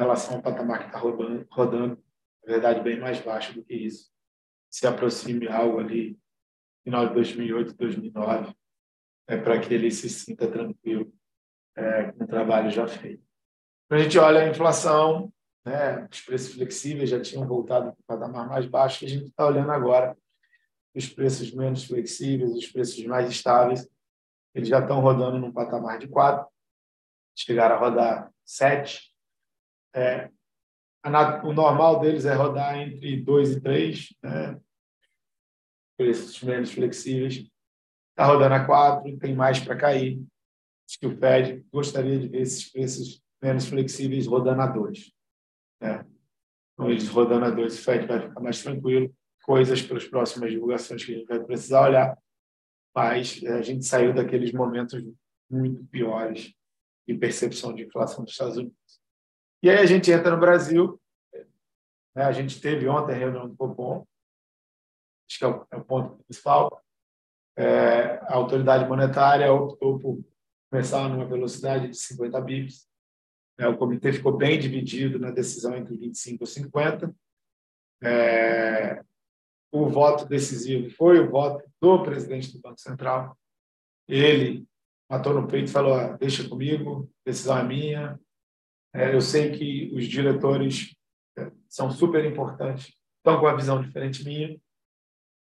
relação 0.01 0.37
ao 0.37 0.41
patamar 0.41 0.79
que 0.79 0.85
está 0.87 0.99
rodando, 0.99 2.03
na 2.43 2.53
verdade, 2.53 2.81
bem 2.81 2.99
mais 2.99 3.21
baixo 3.21 3.53
do 3.53 3.63
que 3.63 3.75
isso. 3.75 4.11
Se 4.71 4.87
aproxime 4.87 5.47
algo 5.47 5.79
ali, 5.79 6.17
final 6.83 7.07
de 7.07 7.13
2008, 7.13 7.75
2009, 7.75 8.55
é, 9.27 9.37
para 9.37 9.59
que 9.59 9.73
ele 9.73 9.91
se 9.91 10.09
sinta 10.09 10.49
tranquilo 10.49 11.13
é, 11.75 12.11
com 12.11 12.23
o 12.23 12.27
trabalho 12.27 12.71
já 12.71 12.87
feito. 12.87 13.23
Quando 13.87 13.99
a 13.99 14.03
gente 14.03 14.17
olha 14.17 14.41
a 14.41 14.49
inflação, 14.49 15.31
né, 15.65 16.07
os 16.11 16.21
preços 16.21 16.55
flexíveis 16.55 17.09
já 17.09 17.21
tinham 17.21 17.45
voltado 17.45 17.93
para 17.93 18.15
o 18.15 18.19
patamar 18.19 18.47
mais 18.47 18.65
baixo, 18.65 18.99
que 18.99 19.05
a 19.05 19.09
gente 19.09 19.25
está 19.25 19.45
olhando 19.45 19.71
agora 19.71 20.17
os 20.95 21.07
preços 21.07 21.53
menos 21.53 21.85
flexíveis, 21.85 22.51
os 22.51 22.67
preços 22.67 23.03
mais 23.05 23.29
estáveis, 23.29 23.87
eles 24.53 24.67
já 24.67 24.79
estão 24.79 24.99
rodando 24.99 25.39
num 25.39 25.51
patamar 25.51 25.97
de 25.99 26.07
4, 26.07 26.47
chegaram 27.35 27.75
a 27.75 27.79
rodar 27.79 28.31
7. 28.45 29.13
É, 29.93 30.29
o 31.43 31.53
normal 31.53 31.99
deles 31.99 32.25
é 32.25 32.33
rodar 32.33 32.77
entre 32.77 33.21
2 33.21 33.51
e 33.57 33.61
3, 33.61 34.15
né? 34.21 34.59
preços 35.97 36.41
menos 36.43 36.71
flexíveis. 36.71 37.49
Está 38.09 38.25
rodando 38.25 38.55
a 38.55 38.65
4, 38.65 39.17
tem 39.17 39.35
mais 39.35 39.59
para 39.59 39.75
cair. 39.75 40.21
Acho 40.87 40.99
que 40.99 41.07
o 41.07 41.17
Fed 41.17 41.65
gostaria 41.71 42.19
de 42.19 42.27
ver 42.27 42.41
esses 42.41 42.71
preços 42.71 43.23
menos 43.41 43.65
flexíveis 43.67 44.27
rodando 44.27 44.61
a 44.61 44.67
2. 44.67 45.11
Né? 45.81 46.05
Então, 46.73 46.89
eles 46.89 47.07
rodando 47.07 47.45
a 47.45 47.49
2, 47.49 47.79
o 47.79 47.83
Fed 47.83 48.05
vai 48.05 48.19
ficar 48.19 48.39
mais 48.39 48.61
tranquilo. 48.61 49.13
Coisas 49.43 49.81
para 49.81 49.97
as 49.97 50.07
próximas 50.07 50.51
divulgações 50.51 51.03
que 51.03 51.13
a 51.13 51.17
gente 51.17 51.27
vai 51.27 51.39
precisar 51.39 51.87
olhar. 51.87 52.17
Mas 52.95 53.41
é, 53.43 53.53
a 53.53 53.61
gente 53.61 53.85
saiu 53.85 54.13
daqueles 54.13 54.51
momentos 54.51 55.03
muito 55.49 55.83
piores 55.85 56.53
de 57.07 57.17
percepção 57.17 57.73
de 57.73 57.83
inflação 57.83 58.23
dos 58.23 58.33
Estados 58.33 58.57
Unidos. 58.57 59.00
E 59.63 59.69
aí 59.69 59.77
a 59.77 59.85
gente 59.85 60.11
entra 60.11 60.31
no 60.31 60.39
Brasil. 60.39 60.99
Né? 62.15 62.23
A 62.23 62.31
gente 62.31 62.59
teve 62.59 62.87
ontem 62.87 63.13
a 63.13 63.17
reunião 63.17 63.47
do 63.47 63.55
Copom, 63.55 64.05
acho 65.29 65.39
que 65.39 65.45
é 65.45 65.47
o, 65.47 65.67
é 65.71 65.79
ponto 65.79 66.23
principal. 66.23 66.83
É, 67.57 68.19
a 68.23 68.35
autoridade 68.35 68.87
monetária 68.87 69.51
optou 69.53 69.99
por 69.99 70.23
começar 70.69 71.07
numa 71.09 71.25
velocidade 71.25 71.89
de 71.89 71.97
50 71.97 72.41
bips. 72.41 72.87
É, 73.59 73.67
o 73.67 73.77
comitê 73.77 74.11
ficou 74.11 74.35
bem 74.35 74.57
dividido 74.59 75.19
na 75.19 75.29
decisão 75.29 75.75
entre 75.75 75.95
25 75.97 76.43
e 76.43 76.47
50. 76.47 77.15
É, 78.03 79.03
o 79.71 79.87
voto 79.87 80.25
decisivo 80.25 80.89
foi 80.89 81.19
o 81.19 81.29
voto 81.29 81.69
do 81.79 82.03
presidente 82.03 82.51
do 82.51 82.59
Banco 82.59 82.79
Central. 82.79 83.37
Ele 84.07 84.67
matou 85.09 85.33
no 85.33 85.47
peito 85.47 85.69
e 85.69 85.71
falou: 85.71 85.93
ah, 85.93 86.17
deixa 86.17 86.47
comigo, 86.47 87.09
decisão 87.25 87.57
é 87.57 87.63
minha. 87.63 88.19
É, 88.93 89.13
eu 89.13 89.21
sei 89.21 89.51
que 89.51 89.91
os 89.95 90.05
diretores 90.05 90.95
é, 91.37 91.51
são 91.69 91.89
super 91.89 92.25
importantes, 92.25 92.93
estão 93.17 93.39
com 93.39 93.45
uma 93.45 93.55
visão 93.55 93.81
diferente 93.81 94.23
minha, 94.23 94.59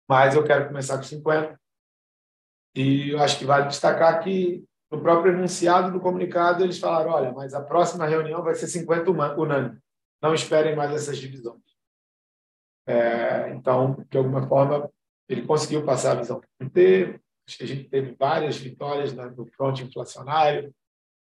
mas 0.09 0.35
eu 0.35 0.43
quero 0.43 0.67
começar 0.67 0.97
com 0.97 1.03
50. 1.03 1.59
E 2.75 3.11
eu 3.11 3.19
acho 3.19 3.37
que 3.37 3.45
vale 3.45 3.67
destacar 3.67 4.23
que 4.23 4.63
no 4.91 5.01
próprio 5.01 5.33
enunciado 5.33 5.91
do 5.91 5.99
comunicado, 5.99 6.63
eles 6.63 6.79
falaram: 6.79 7.11
olha, 7.11 7.31
mas 7.31 7.53
a 7.53 7.61
próxima 7.61 8.07
reunião 8.07 8.43
vai 8.43 8.55
ser 8.55 8.67
50 8.67 9.11
unânime. 9.11 9.79
Não 10.21 10.33
esperem 10.33 10.75
mais 10.75 10.91
essas 10.91 11.17
divisões. 11.17 11.61
É, 12.87 13.51
então, 13.51 14.03
de 14.09 14.17
alguma 14.17 14.47
forma, 14.47 14.91
ele 15.27 15.45
conseguiu 15.45 15.85
passar 15.85 16.13
a 16.13 16.21
visão 16.21 16.39
do 16.39 16.47
PT. 16.57 17.21
Acho 17.47 17.57
que 17.57 17.63
a 17.63 17.67
gente 17.67 17.89
teve 17.89 18.15
várias 18.15 18.57
vitórias 18.57 19.13
no 19.13 19.45
front 19.55 19.79
inflacionário, 19.79 20.73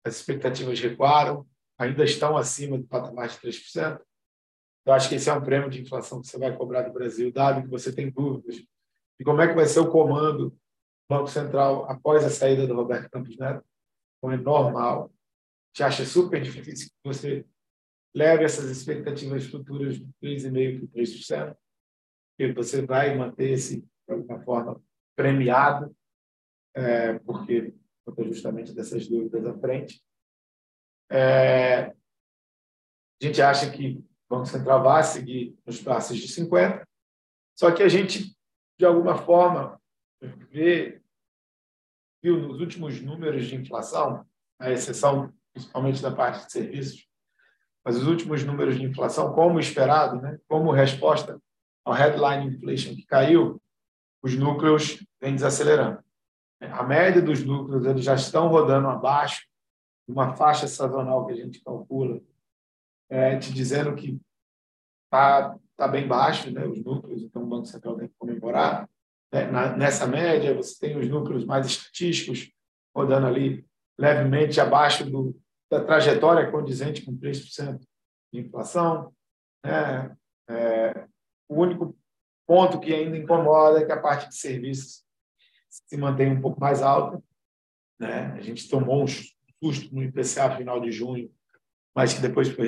as 0.04 0.16
expectativas 0.16 0.80
recuaram, 0.80 1.46
ainda 1.82 2.04
estão 2.04 2.36
acima 2.36 2.78
do 2.78 2.84
patamar 2.84 3.28
de 3.28 3.36
3%. 3.38 4.00
Eu 4.84 4.92
acho 4.92 5.08
que 5.08 5.14
esse 5.14 5.28
é 5.28 5.32
um 5.32 5.42
prêmio 5.42 5.70
de 5.70 5.80
inflação 5.80 6.20
que 6.20 6.26
você 6.26 6.38
vai 6.38 6.56
cobrar 6.56 6.82
do 6.82 6.92
Brasil, 6.92 7.32
dado 7.32 7.62
que 7.62 7.68
você 7.68 7.92
tem 7.92 8.10
dúvidas 8.10 8.56
de 8.56 9.24
como 9.24 9.40
é 9.40 9.48
que 9.48 9.54
vai 9.54 9.66
ser 9.66 9.80
o 9.80 9.90
comando 9.90 10.56
Banco 11.08 11.28
Central, 11.28 11.84
após 11.90 12.24
a 12.24 12.30
saída 12.30 12.66
do 12.66 12.74
Roberto 12.74 13.10
Campos 13.10 13.36
Neto, 13.36 13.64
como 14.20 14.32
é 14.32 14.36
normal, 14.36 15.12
te 15.74 15.82
acha 15.82 16.04
super 16.04 16.40
difícil 16.40 16.88
que 16.88 16.94
você 17.04 17.46
leve 18.14 18.44
essas 18.44 18.70
expectativas 18.70 19.44
futuras 19.46 19.98
de 19.98 20.06
3,5% 20.22 20.88
para 20.88 21.02
3%, 21.02 21.56
porque 22.36 22.52
você 22.54 22.86
vai 22.86 23.16
manter 23.16 23.50
esse, 23.50 23.80
de 23.80 23.86
alguma 24.08 24.40
forma, 24.40 24.82
premiado, 25.14 25.94
é, 26.74 27.18
porque 27.20 27.74
justamente 28.24 28.74
dessas 28.74 29.06
dúvidas 29.06 29.46
à 29.46 29.58
frente. 29.58 30.02
É, 31.14 31.84
a 31.88 31.94
gente 33.20 33.42
acha 33.42 33.70
que 33.70 33.98
o 33.98 34.34
Banco 34.34 34.46
Central 34.46 34.82
vai 34.82 35.02
seguir 35.02 35.54
nos 35.66 35.78
passos 35.78 36.16
de 36.16 36.26
50, 36.26 36.88
só 37.54 37.70
que 37.70 37.82
a 37.82 37.88
gente, 37.88 38.34
de 38.78 38.86
alguma 38.86 39.18
forma, 39.18 39.78
vê 40.50 41.02
viu 42.22 42.38
nos 42.38 42.60
últimos 42.60 43.02
números 43.02 43.46
de 43.46 43.56
inflação, 43.56 44.24
a 44.58 44.70
exceção 44.70 45.30
principalmente 45.52 46.00
da 46.00 46.10
parte 46.10 46.46
de 46.46 46.52
serviços, 46.52 47.06
mas 47.84 47.96
os 47.96 48.06
últimos 48.06 48.42
números 48.42 48.78
de 48.78 48.84
inflação, 48.84 49.34
como 49.34 49.60
esperado, 49.60 50.18
né, 50.22 50.38
como 50.48 50.70
resposta 50.70 51.38
ao 51.84 51.92
headline 51.92 52.46
inflation 52.46 52.94
que 52.94 53.04
caiu, 53.04 53.60
os 54.22 54.34
núcleos 54.34 55.04
vêm 55.20 55.34
desacelerando. 55.34 56.02
A 56.60 56.84
média 56.84 57.20
dos 57.20 57.44
núcleos 57.44 57.84
eles 57.84 58.04
já 58.04 58.14
estão 58.14 58.48
rodando 58.48 58.88
abaixo 58.88 59.42
uma 60.12 60.34
faixa 60.36 60.66
sazonal 60.68 61.26
que 61.26 61.32
a 61.32 61.36
gente 61.36 61.62
calcula, 61.62 62.20
é, 63.08 63.38
te 63.38 63.52
dizendo 63.52 63.94
que 63.94 64.20
está 65.04 65.58
tá 65.76 65.88
bem 65.88 66.06
baixo 66.06 66.50
né, 66.50 66.64
os 66.66 66.82
núcleos, 66.82 67.22
então 67.22 67.42
o 67.42 67.46
Banco 67.46 67.66
Central 67.66 67.96
tem 67.96 68.08
que 68.08 68.14
comemorar. 68.18 68.88
Né, 69.32 69.50
nessa 69.76 70.06
média, 70.06 70.54
você 70.54 70.78
tem 70.78 70.98
os 70.98 71.08
núcleos 71.08 71.44
mais 71.44 71.66
estatísticos 71.66 72.52
rodando 72.94 73.26
ali 73.26 73.66
levemente 73.98 74.60
abaixo 74.60 75.08
do, 75.08 75.38
da 75.70 75.82
trajetória 75.84 76.50
condizente 76.50 77.04
com 77.04 77.16
3% 77.16 77.80
de 78.32 78.40
inflação. 78.40 79.12
Né? 79.64 80.16
É, 80.48 81.06
o 81.48 81.60
único 81.60 81.96
ponto 82.46 82.80
que 82.80 82.92
ainda 82.92 83.16
incomoda 83.16 83.80
é 83.80 83.86
que 83.86 83.92
a 83.92 84.00
parte 84.00 84.28
de 84.28 84.36
serviços 84.36 85.04
se 85.68 85.96
mantém 85.96 86.30
um 86.30 86.40
pouco 86.40 86.60
mais 86.60 86.82
alta. 86.82 87.22
Né? 87.98 88.32
A 88.32 88.40
gente 88.40 88.68
tomou 88.68 89.02
um 89.02 89.06
susto 89.62 89.94
no 89.94 90.02
IPCA 90.02 90.56
final 90.56 90.80
de 90.80 90.90
junho, 90.90 91.30
mas 91.94 92.12
que 92.12 92.20
depois 92.20 92.48
foi 92.48 92.66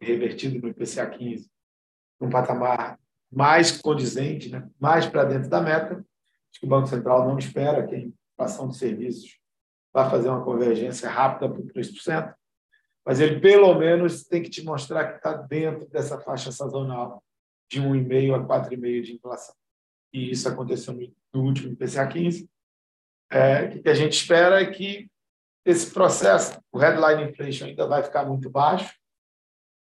revertido 0.00 0.58
no 0.58 0.68
IPCA 0.68 1.06
15, 1.06 1.50
num 2.18 2.30
patamar 2.30 2.98
mais 3.30 3.72
condizente, 3.78 4.48
né? 4.48 4.68
mais 4.80 5.06
para 5.06 5.24
dentro 5.24 5.50
da 5.50 5.60
meta. 5.60 5.96
Acho 5.96 6.60
que 6.60 6.66
o 6.66 6.68
Banco 6.68 6.88
Central 6.88 7.28
não 7.28 7.38
espera 7.38 7.86
que 7.86 7.94
a 7.94 7.98
inflação 7.98 8.68
de 8.68 8.76
serviços 8.76 9.38
vá 9.92 10.08
fazer 10.08 10.28
uma 10.28 10.44
convergência 10.44 11.08
rápida 11.08 11.52
para 11.52 11.62
3%, 11.62 12.34
mas 13.04 13.20
ele 13.20 13.40
pelo 13.40 13.74
menos 13.74 14.24
tem 14.24 14.42
que 14.42 14.50
te 14.50 14.64
mostrar 14.64 15.10
que 15.10 15.16
está 15.16 15.34
dentro 15.34 15.88
dessa 15.88 16.18
faixa 16.20 16.50
sazonal 16.50 17.22
de 17.68 17.80
1,5% 17.80 18.34
a 18.34 18.60
4,5% 18.60 19.02
de 19.02 19.14
inflação. 19.14 19.54
E 20.12 20.30
isso 20.30 20.48
aconteceu 20.48 20.94
no 21.32 21.42
último 21.42 21.72
IPCA 21.72 22.06
15. 22.06 22.48
É, 23.30 23.64
o 23.64 23.82
que 23.82 23.88
a 23.88 23.94
gente 23.94 24.12
espera 24.12 24.60
é 24.60 24.66
que 24.66 25.08
esse 25.64 25.92
processo, 25.92 26.60
o 26.72 26.78
headline 26.78 27.30
inflation 27.30 27.66
ainda 27.66 27.86
vai 27.86 28.02
ficar 28.02 28.24
muito 28.24 28.48
baixo, 28.48 28.94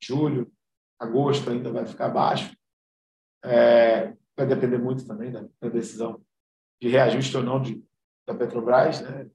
julho, 0.02 0.52
agosto 1.00 1.50
ainda 1.50 1.72
vai 1.72 1.86
ficar 1.86 2.10
baixo, 2.10 2.56
é, 3.44 4.14
vai 4.38 4.46
depender 4.46 4.78
muito 4.78 5.06
também 5.08 5.32
da, 5.32 5.48
da, 5.62 5.70
decisão 5.70 6.24
de 6.82 6.90
reajuste 6.90 7.36
ou 7.38 7.44
não 7.44 7.62
de, 7.62 7.84
da 8.28 8.36
Petrobras. 8.36 9.02
Né? 9.02 9.30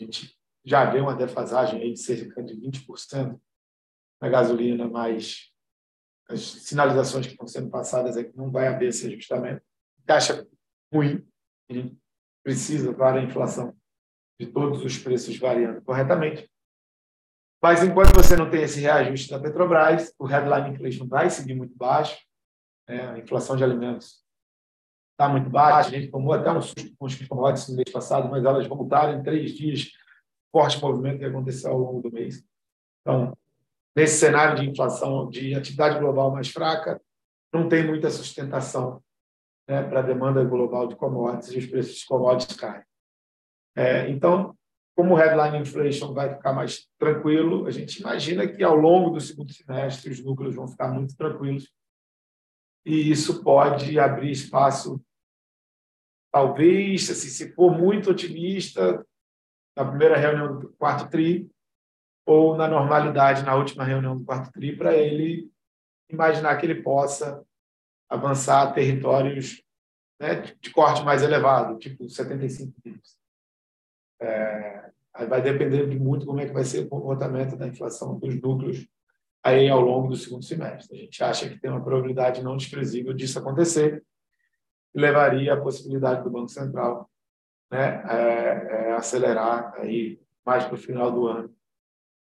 A 0.00 0.04
gente 0.04 0.38
já 0.64 0.90
vê 0.90 1.00
uma 1.00 1.14
defasagem 1.14 1.82
aí 1.82 1.92
de 1.92 2.00
cerca 2.00 2.42
de 2.42 2.54
20% 2.54 3.38
na 4.20 4.28
gasolina, 4.28 4.88
mas 4.88 5.52
as 6.28 6.40
sinalizações 6.40 7.26
que 7.26 7.32
estão 7.32 7.46
sendo 7.46 7.70
passadas 7.70 8.16
é 8.16 8.24
que 8.24 8.34
não 8.36 8.50
vai 8.50 8.68
haver 8.68 8.88
esse 8.88 9.06
ajustamento. 9.06 9.62
Taxa 10.06 10.46
ruim, 10.92 11.26
a 11.68 11.74
gente 11.74 11.98
precisa 12.42 12.94
para 12.94 13.20
a 13.20 13.22
inflação 13.22 13.76
de 14.38 14.46
todos 14.46 14.84
os 14.84 14.98
preços 14.98 15.36
variando 15.38 15.82
corretamente. 15.82 16.50
Mas 17.62 17.82
enquanto 17.82 18.14
você 18.14 18.36
não 18.36 18.50
tem 18.50 18.62
esse 18.62 18.80
reajuste 18.80 19.30
da 19.30 19.38
Petrobras, 19.38 20.12
o 20.18 20.26
headline 20.26 20.74
inflation 20.74 21.06
vai 21.06 21.30
seguir 21.30 21.54
muito 21.54 21.74
baixo, 21.76 22.18
né? 22.88 23.12
a 23.12 23.18
inflação 23.18 23.56
de 23.56 23.64
alimentos 23.64 24.22
está 25.12 25.28
muito 25.28 25.48
baixa, 25.48 25.88
a 25.88 25.92
gente 25.92 26.10
tomou 26.10 26.34
até 26.34 26.50
um 26.50 26.60
susto 26.60 26.92
com 26.98 27.06
os 27.06 27.26
commodities 27.26 27.68
no 27.68 27.76
mês 27.76 27.90
passado, 27.90 28.28
mas 28.28 28.44
elas 28.44 28.66
voltaram 28.66 29.18
em 29.18 29.22
três 29.22 29.52
dias, 29.52 29.92
forte 30.52 30.80
movimento 30.82 31.18
que 31.18 31.24
aconteceu 31.24 31.70
ao 31.70 31.78
longo 31.78 32.02
do 32.02 32.12
mês. 32.12 32.44
Então, 33.00 33.32
nesse 33.96 34.18
cenário 34.18 34.60
de 34.60 34.68
inflação, 34.68 35.30
de 35.30 35.54
atividade 35.54 35.98
global 35.98 36.32
mais 36.32 36.48
fraca, 36.48 37.00
não 37.52 37.68
tem 37.68 37.86
muita 37.86 38.10
sustentação 38.10 39.02
né, 39.68 39.82
para 39.84 40.00
a 40.00 40.02
demanda 40.02 40.44
global 40.44 40.88
de 40.88 40.96
commodities 40.96 41.52
e 41.52 41.58
os 41.58 41.66
preços 41.66 41.96
de 41.96 42.06
commodities 42.06 42.56
caem. 42.56 42.82
É, 43.76 44.08
então, 44.08 44.56
como 44.96 45.14
o 45.14 45.16
headline 45.16 45.58
inflation 45.58 46.12
vai 46.12 46.34
ficar 46.34 46.52
mais 46.52 46.88
tranquilo, 46.98 47.66
a 47.66 47.70
gente 47.70 48.00
imagina 48.00 48.46
que 48.46 48.62
ao 48.62 48.76
longo 48.76 49.10
do 49.10 49.20
segundo 49.20 49.52
semestre 49.52 50.12
os 50.12 50.22
núcleos 50.22 50.54
vão 50.54 50.68
ficar 50.68 50.88
muito 50.88 51.16
tranquilos 51.16 51.72
e 52.86 53.10
isso 53.10 53.42
pode 53.42 53.98
abrir 53.98 54.30
espaço, 54.30 55.02
talvez, 56.30 57.10
assim, 57.10 57.28
se 57.28 57.52
for 57.54 57.76
muito 57.76 58.10
otimista, 58.10 59.04
na 59.76 59.84
primeira 59.84 60.16
reunião 60.16 60.60
do 60.60 60.72
quarto 60.74 61.10
TRI, 61.10 61.50
ou 62.26 62.56
na 62.56 62.68
normalidade 62.68 63.42
na 63.42 63.54
última 63.54 63.84
reunião 63.84 64.16
do 64.16 64.24
quarto 64.24 64.52
TRI, 64.52 64.76
para 64.76 64.94
ele 64.94 65.50
imaginar 66.10 66.56
que 66.56 66.66
ele 66.66 66.82
possa 66.82 67.44
avançar 68.08 68.72
territórios 68.72 69.62
né, 70.20 70.42
de 70.60 70.70
corte 70.70 71.02
mais 71.02 71.22
elevado, 71.22 71.78
tipo 71.78 72.08
75 72.08 72.80
pips. 72.82 73.18
É, 74.20 74.90
vai 75.28 75.42
depender 75.42 75.88
de 75.88 75.98
muito 75.98 76.26
como 76.26 76.40
é 76.40 76.46
que 76.46 76.52
vai 76.52 76.64
ser 76.64 76.80
o 76.80 76.88
comportamento 76.88 77.56
da 77.56 77.66
inflação 77.66 78.18
dos 78.18 78.40
núcleos 78.40 78.86
aí 79.42 79.68
ao 79.68 79.80
longo 79.80 80.08
do 80.08 80.16
segundo 80.16 80.44
semestre. 80.44 80.96
A 80.96 81.00
gente 81.02 81.22
acha 81.22 81.48
que 81.48 81.60
tem 81.60 81.70
uma 81.70 81.82
probabilidade 81.82 82.42
não 82.42 82.56
desprezível 82.56 83.12
disso 83.12 83.38
acontecer 83.38 84.02
e 84.94 85.00
levaria 85.00 85.54
a 85.54 85.60
possibilidade 85.60 86.22
do 86.22 86.30
Banco 86.30 86.48
Central 86.48 87.10
né, 87.70 88.02
é, 88.08 88.88
é, 88.88 88.92
acelerar 88.92 89.74
aí 89.74 90.20
mais 90.44 90.64
para 90.64 90.74
o 90.74 90.78
final 90.78 91.10
do 91.10 91.26
ano 91.26 91.54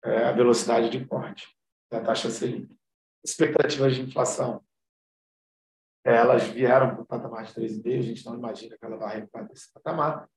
é, 0.03 0.25
a 0.25 0.31
velocidade 0.31 0.89
de 0.89 1.05
corte 1.05 1.47
da 1.91 2.01
taxa 2.01 2.29
Selic. 2.29 2.69
Expectativas 3.23 3.95
de 3.95 4.01
inflação, 4.01 4.63
elas 6.03 6.43
vieram 6.43 6.95
para 6.95 7.01
o 7.01 7.05
patamar 7.05 7.45
de 7.45 7.53
3,5, 7.53 7.99
a 7.99 8.01
gente 8.01 8.25
não 8.25 8.35
imagina 8.35 8.77
que 8.77 8.85
ela 8.85 8.97
vai 8.97 9.19
recuar 9.19 9.47
desse 9.47 9.71
patamar. 9.71 10.27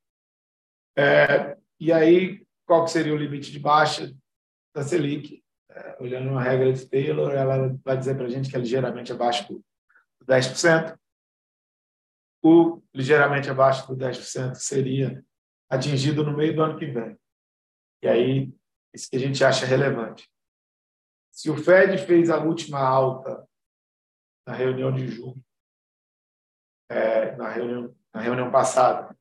É, 0.97 1.57
e 1.81 1.93
aí, 1.93 2.47
qual 2.67 2.85
que 2.85 2.91
seria 2.91 3.15
o 3.15 3.19
limite 3.19 3.51
de 3.51 3.59
baixa 3.59 4.15
da 4.75 4.83
Selic? 4.83 5.43
É, 5.71 5.97
olhando 6.01 6.31
uma 6.31 6.43
regra 6.43 6.73
de 6.73 6.87
Taylor, 6.89 7.33
ela 7.33 7.77
vai 7.85 7.97
dizer 7.97 8.17
para 8.17 8.27
a 8.27 8.29
gente 8.31 8.49
que 8.49 8.57
é 8.57 8.61
ligeiramente 8.61 9.13
abaixo 9.13 9.53
do 9.53 9.65
10%. 10.27 10.97
O 12.43 12.83
ligeiramente 12.95 13.51
abaixo 13.51 13.87
do 13.89 13.97
10% 13.97 14.55
seria 14.55 15.25
atingido 15.69 16.23
no 16.23 16.37
meio 16.37 16.55
do 16.55 16.63
ano 16.63 16.79
que 16.79 16.87
vem. 16.87 17.19
E 18.03 18.09
aí, 18.09 18.55
isso 18.95 19.11
que 19.11 19.17
a 19.17 19.21
gente 19.21 19.43
acha 19.43 19.67
relevante. 19.67 20.31
Se 21.33 21.51
o 21.51 21.57
Fed 21.57 21.99
fez 22.07 22.31
a 22.31 22.39
última 22.39 22.79
alta 22.79 23.45
na 24.47 24.55
reunião 24.55 24.93
de 24.93 25.09
julho, 25.09 25.43
é, 26.89 27.35
na, 27.35 27.49
reunião, 27.49 27.97
na 28.13 28.21
reunião 28.21 28.51
passada, 28.53 29.17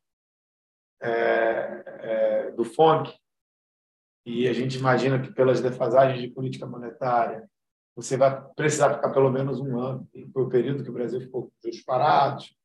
é, 1.03 1.83
é, 1.85 2.51
do 2.51 2.63
FONC, 2.63 3.13
e 4.25 4.47
a 4.47 4.53
gente 4.53 4.77
imagina 4.77 5.21
que 5.21 5.33
pelas 5.33 5.59
defasagens 5.59 6.21
de 6.21 6.29
política 6.29 6.65
monetária, 6.65 7.47
você 7.95 8.15
vai 8.15 8.41
precisar 8.55 8.95
ficar 8.95 9.09
pelo 9.11 9.29
menos 9.29 9.59
um 9.59 9.77
ano, 9.77 10.07
foi 10.31 10.43
o 10.43 10.49
período 10.49 10.83
que 10.83 10.89
o 10.89 10.93
Brasil 10.93 11.19
ficou 11.19 11.43
com 11.43 11.51
juros 11.63 11.81
parados, 11.81 12.55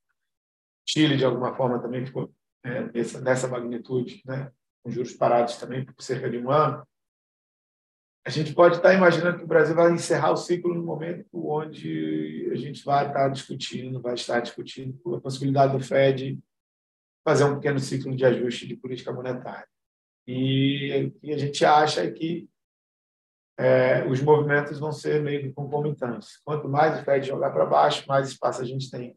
Chile, 0.89 1.17
de 1.17 1.25
alguma 1.25 1.55
forma, 1.55 1.83
também 1.83 2.07
ficou 2.07 2.33
é, 2.65 2.91
nessa, 2.93 3.21
nessa 3.21 3.49
magnitude, 3.49 4.23
né, 4.25 4.51
com 4.83 4.91
juros 4.91 5.13
parados 5.13 5.57
também 5.57 5.85
por 5.85 6.01
cerca 6.01 6.31
de 6.31 6.39
um 6.39 6.51
ano, 6.51 6.87
a 8.25 8.31
gente 8.31 8.53
pode 8.53 8.77
estar 8.77 8.93
imaginando 8.93 9.39
que 9.39 9.45
o 9.45 9.49
Brasil 9.49 9.75
vai 9.75 9.91
encerrar 9.91 10.33
o 10.33 10.37
ciclo 10.37 10.75
no 10.75 10.83
momento 10.83 11.27
onde 11.33 12.51
a 12.53 12.57
gente 12.57 12.85
vai 12.85 13.07
estar 13.07 13.29
discutindo, 13.29 14.03
vai 14.03 14.15
estar 14.15 14.41
discutindo 14.41 15.15
a 15.15 15.21
possibilidade 15.21 15.73
do 15.73 15.83
Fed 15.83 16.39
fazer 17.29 17.45
um 17.45 17.57
pequeno 17.57 17.79
ciclo 17.79 18.17
de 18.17 18.25
ajuste 18.25 18.67
de 18.67 18.75
política 18.75 19.13
monetária. 19.13 19.69
E 20.27 21.05
o 21.05 21.21
que 21.21 21.31
a 21.31 21.37
gente 21.37 21.63
acha 21.63 22.03
é 22.03 22.11
que 22.11 22.49
é, 23.59 24.07
os 24.07 24.23
movimentos 24.23 24.79
vão 24.79 24.93
ser 24.93 25.21
meio 25.21 25.53
concomitantes. 25.53 26.41
Quanto 26.43 26.71
mais 26.71 26.99
o 26.99 27.05
Fed 27.05 27.27
jogar 27.27 27.51
para 27.51 27.67
baixo, 27.67 28.09
mais 28.09 28.31
espaço 28.31 28.63
a 28.63 28.65
gente 28.65 28.91
tem 28.91 29.15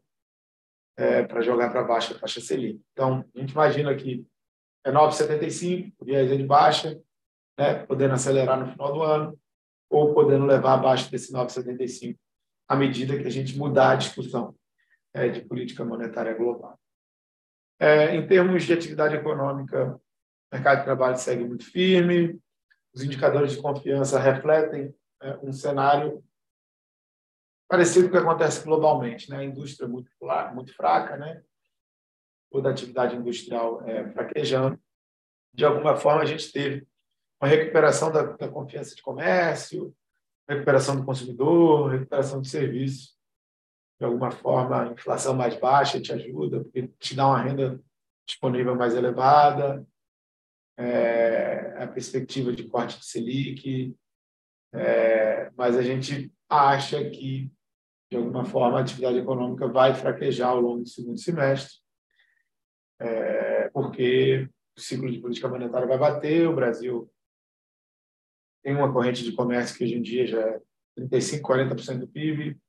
é, 0.98 1.22
para 1.22 1.40
jogar 1.40 1.70
para 1.70 1.84
baixo 1.84 2.12
a 2.12 2.18
taxa 2.18 2.38
Selic. 2.38 2.82
Então, 2.92 3.24
a 3.34 3.40
gente 3.40 3.52
imagina 3.52 3.94
que 3.94 4.26
é 4.84 4.92
9,75, 4.92 5.94
o 5.98 6.04
viés 6.04 6.30
é 6.30 6.36
de 6.36 6.44
baixa, 6.44 7.00
né, 7.58 7.86
podendo 7.86 8.12
acelerar 8.12 8.60
no 8.60 8.70
final 8.72 8.92
do 8.92 9.02
ano, 9.02 9.40
ou 9.88 10.12
podendo 10.12 10.44
levar 10.44 10.74
abaixo 10.74 11.10
desse 11.10 11.32
9,75 11.32 12.18
à 12.68 12.76
medida 12.76 13.18
que 13.18 13.26
a 13.26 13.30
gente 13.30 13.56
mudar 13.56 13.92
a 13.92 13.96
discussão 13.96 14.54
é, 15.14 15.30
de 15.30 15.40
política 15.40 15.82
monetária 15.82 16.34
global. 16.34 16.78
É, 17.82 18.14
em 18.14 18.24
termos 18.24 18.62
de 18.62 18.72
atividade 18.72 19.16
econômica, 19.16 19.96
o 19.96 20.54
mercado 20.54 20.78
de 20.78 20.84
trabalho 20.84 21.18
segue 21.18 21.44
muito 21.44 21.64
firme, 21.68 22.40
os 22.94 23.02
indicadores 23.02 23.50
de 23.50 23.60
confiança 23.60 24.20
refletem 24.20 24.94
é, 25.20 25.36
um 25.42 25.52
cenário 25.52 26.22
parecido 27.68 28.08
com 28.08 28.10
o 28.10 28.12
que 28.12 28.24
acontece 28.24 28.64
globalmente, 28.64 29.28
né? 29.28 29.38
A 29.38 29.44
indústria 29.44 29.88
muito 29.88 30.12
muito 30.54 30.72
fraca, 30.76 31.16
né? 31.16 31.42
Toda 32.52 32.68
a 32.68 32.72
atividade 32.72 33.16
industrial 33.16 33.82
é, 33.84 34.08
fraquejando. 34.12 34.78
De 35.52 35.64
alguma 35.64 35.96
forma, 35.96 36.22
a 36.22 36.26
gente 36.26 36.52
teve 36.52 36.86
uma 37.42 37.48
recuperação 37.48 38.12
da, 38.12 38.22
da 38.22 38.48
confiança 38.48 38.94
de 38.94 39.02
comércio, 39.02 39.92
recuperação 40.48 40.94
do 40.94 41.04
consumidor, 41.04 41.90
recuperação 41.90 42.40
de 42.40 42.48
serviços. 42.48 43.18
De 44.02 44.06
alguma 44.06 44.32
forma, 44.32 44.82
a 44.82 44.86
inflação 44.88 45.32
mais 45.32 45.54
baixa 45.54 46.00
te 46.00 46.12
ajuda, 46.12 46.64
porque 46.64 46.88
te 46.98 47.14
dá 47.14 47.24
uma 47.24 47.40
renda 47.40 47.80
disponível 48.26 48.74
mais 48.74 48.96
elevada, 48.96 49.86
é, 50.76 51.80
a 51.80 51.86
perspectiva 51.86 52.52
de 52.52 52.64
corte 52.64 52.98
de 52.98 53.06
Selic, 53.06 53.96
é, 54.74 55.52
mas 55.56 55.76
a 55.76 55.82
gente 55.82 56.34
acha 56.48 57.08
que, 57.10 57.48
de 58.10 58.16
alguma 58.16 58.44
forma, 58.44 58.78
a 58.78 58.80
atividade 58.82 59.18
econômica 59.18 59.68
vai 59.68 59.94
fraquejar 59.94 60.48
ao 60.48 60.60
longo 60.60 60.82
do 60.82 60.88
segundo 60.88 61.20
semestre, 61.20 61.76
é, 63.00 63.70
porque 63.70 64.48
o 64.76 64.80
ciclo 64.80 65.08
de 65.12 65.20
política 65.20 65.46
monetária 65.46 65.86
vai 65.86 65.98
bater, 65.98 66.48
o 66.48 66.56
Brasil 66.56 67.08
tem 68.64 68.74
uma 68.74 68.92
corrente 68.92 69.22
de 69.22 69.30
comércio 69.30 69.78
que 69.78 69.84
hoje 69.84 69.94
em 69.94 70.02
dia 70.02 70.26
já 70.26 70.40
é 70.40 70.60
35%, 70.98 71.40
40% 71.40 71.98
do 72.00 72.08
PIB, 72.08 72.60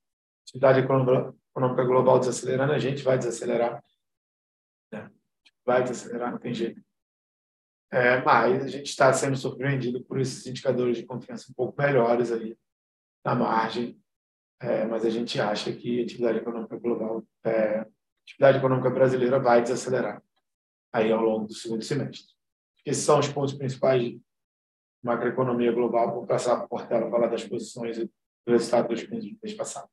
atividade 0.44 0.80
econômica 0.80 1.84
global 1.84 2.20
desacelerando, 2.20 2.74
a 2.74 2.80
gente 2.80 3.04
vai 3.04 3.18
desacelerar. 3.18 3.84
Né? 4.92 5.10
Vai 5.66 5.84
desacelerar, 5.84 6.32
não 6.32 6.40
tem 6.40 6.54
jeito. 6.54 6.82
É, 7.92 8.22
mas 8.22 8.64
a 8.64 8.68
gente 8.68 8.88
está 8.88 9.14
sendo 9.14 9.38
surpreendido 9.38 10.04
por 10.04 10.20
esses 10.20 10.48
indicadores 10.48 10.98
de 10.98 11.06
confiança 11.06 11.52
um 11.52 11.54
pouco 11.54 11.80
melhores 11.80 12.32
ali 12.32 12.58
na 13.24 13.36
margem, 13.36 14.02
é, 14.60 14.86
mas 14.86 15.06
a 15.06 15.10
gente 15.10 15.40
acha 15.40 15.72
que 15.72 16.00
a 16.00 16.04
atividade 16.04 16.40
econômica 16.40 16.78
global, 16.78 17.24
é, 17.44 17.80
a 17.80 17.88
atividade 18.24 18.58
econômica 18.58 18.90
brasileira 18.90 19.40
vai 19.40 19.62
desacelerar 19.62 20.24
aí 20.92 21.12
ao 21.12 21.22
longo 21.22 21.48
do 21.48 21.54
segundo 21.54 21.84
semestre. 21.84 22.34
Esses 22.86 23.04
são 23.04 23.20
os 23.20 23.28
pontos 23.28 23.54
principais 23.54 24.02
de 24.02 24.22
macroeconomia 25.04 25.72
global. 25.72 26.14
Vou 26.14 26.26
passar 26.26 26.56
para 26.56 26.66
o 26.66 26.70
Portela 26.70 27.10
falar 27.10 27.28
das 27.28 27.44
posições 27.44 27.98
e 27.98 28.06
do 28.06 28.52
resultado 28.52 28.90
dos 28.90 29.08
mês 29.08 29.54
passado. 29.54 29.90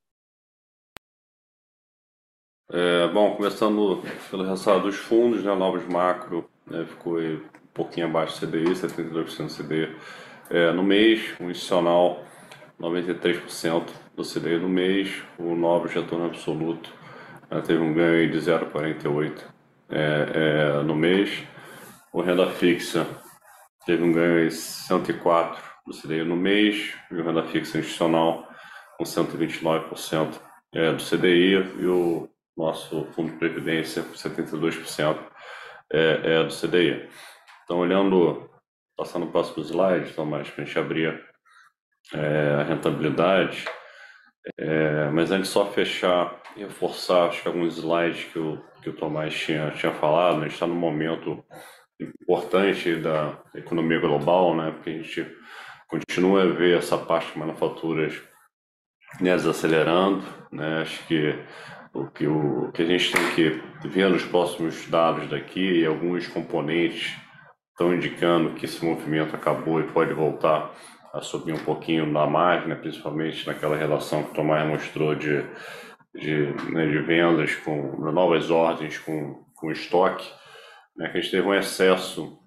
É, 2.72 3.08
bom, 3.08 3.34
começando 3.34 4.00
pelo 4.30 4.44
resultado 4.44 4.82
dos 4.82 4.94
fundos, 4.94 5.42
né, 5.42 5.52
novos 5.56 5.84
macro 5.86 6.48
né, 6.64 6.84
ficou 6.84 7.18
um 7.18 7.40
pouquinho 7.74 8.06
abaixo 8.06 8.46
do 8.46 8.46
CDI, 8.46 8.70
72% 8.76 9.46
do 9.48 9.64
CDI 9.64 9.96
é, 10.48 10.70
no 10.70 10.80
mês, 10.80 11.34
o 11.40 11.50
institucional 11.50 12.22
93% 12.80 13.88
do 14.14 14.22
CDI 14.22 14.56
no 14.58 14.68
mês, 14.68 15.20
o 15.36 15.56
novo 15.56 15.88
retorno 15.88 16.26
absoluto 16.26 16.92
é, 17.50 17.60
teve 17.60 17.82
um 17.82 17.92
ganho 17.92 18.30
de 18.30 18.38
0,48 18.38 19.40
é, 19.88 20.78
é, 20.78 20.82
no 20.84 20.94
mês, 20.94 21.42
o 22.12 22.20
renda 22.20 22.46
fixa 22.50 23.04
teve 23.84 24.04
um 24.04 24.12
ganho 24.12 24.48
de 24.48 24.54
104 24.54 25.60
do 25.84 25.92
CDI 25.92 26.22
no 26.22 26.36
mês, 26.36 26.94
e 27.10 27.16
o 27.16 27.24
renda 27.24 27.42
fixa 27.42 27.78
institucional 27.78 28.48
com 28.96 29.02
129% 29.02 30.40
é, 30.72 30.92
do 30.92 31.02
CDI, 31.02 31.54
e 31.80 31.86
o 31.86 32.28
nosso 32.60 33.04
fundo 33.12 33.32
de 33.32 33.38
previdência, 33.38 34.02
72% 34.02 35.18
é, 35.92 36.20
é 36.24 36.44
do 36.44 36.54
CDI. 36.54 37.08
Então, 37.64 37.78
olhando, 37.78 38.50
passando 38.96 39.26
o 39.26 39.30
próximo 39.30 39.62
slide, 39.64 40.12
Tomás, 40.12 40.48
para 40.50 40.62
a 40.62 40.66
gente 40.66 40.78
abrir 40.78 41.24
é, 42.14 42.56
a 42.60 42.62
rentabilidade, 42.64 43.64
é, 44.58 45.10
mas 45.10 45.30
antes 45.30 45.50
só 45.50 45.66
fechar 45.66 46.40
e 46.56 46.60
reforçar 46.60 47.28
acho 47.28 47.42
que 47.42 47.48
alguns 47.48 47.76
slides 47.76 48.24
que 48.24 48.38
o, 48.38 48.62
que 48.82 48.90
o 48.90 48.96
Tomás 48.96 49.34
tinha, 49.34 49.70
tinha 49.72 49.92
falado, 49.92 50.38
a 50.38 50.42
gente 50.42 50.54
está 50.54 50.66
no 50.66 50.74
momento 50.74 51.44
importante 52.00 52.96
da 52.96 53.38
economia 53.54 54.00
global, 54.00 54.56
né, 54.56 54.70
porque 54.70 54.90
a 54.90 54.92
gente 54.94 55.36
continua 55.86 56.44
a 56.44 56.46
ver 56.46 56.78
essa 56.78 56.96
parte 56.96 57.32
de 57.32 57.38
manufaturas 57.38 58.20
né, 59.20 59.34
desacelerando, 59.36 60.24
né, 60.50 60.82
acho 60.82 61.06
que 61.06 61.34
o 61.92 62.06
que, 62.06 62.26
o 62.26 62.70
que 62.72 62.82
a 62.82 62.86
gente 62.86 63.12
tem 63.12 63.34
que 63.34 63.88
ver 63.88 64.08
nos 64.08 64.24
próximos 64.24 64.88
dados 64.88 65.28
daqui 65.28 65.80
e 65.80 65.86
alguns 65.86 66.26
componentes 66.28 67.16
estão 67.70 67.94
indicando 67.94 68.54
que 68.54 68.64
esse 68.64 68.84
movimento 68.84 69.34
acabou 69.34 69.80
e 69.80 69.88
pode 69.88 70.12
voltar 70.12 70.72
a 71.12 71.20
subir 71.20 71.52
um 71.52 71.64
pouquinho 71.64 72.06
na 72.06 72.26
margem, 72.26 72.68
né, 72.68 72.74
principalmente 72.76 73.46
naquela 73.46 73.76
relação 73.76 74.22
que 74.22 74.30
o 74.30 74.34
Tomás 74.34 74.68
mostrou 74.68 75.14
de, 75.14 75.44
de, 76.14 76.52
né, 76.70 76.86
de 76.86 76.98
vendas 77.00 77.56
com 77.56 77.96
novas 78.12 78.50
ordens 78.50 78.98
com, 78.98 79.44
com 79.56 79.72
estoque, 79.72 80.30
né, 80.96 81.08
que 81.08 81.18
a 81.18 81.20
gente 81.20 81.32
teve 81.32 81.48
um 81.48 81.54
excesso 81.54 82.38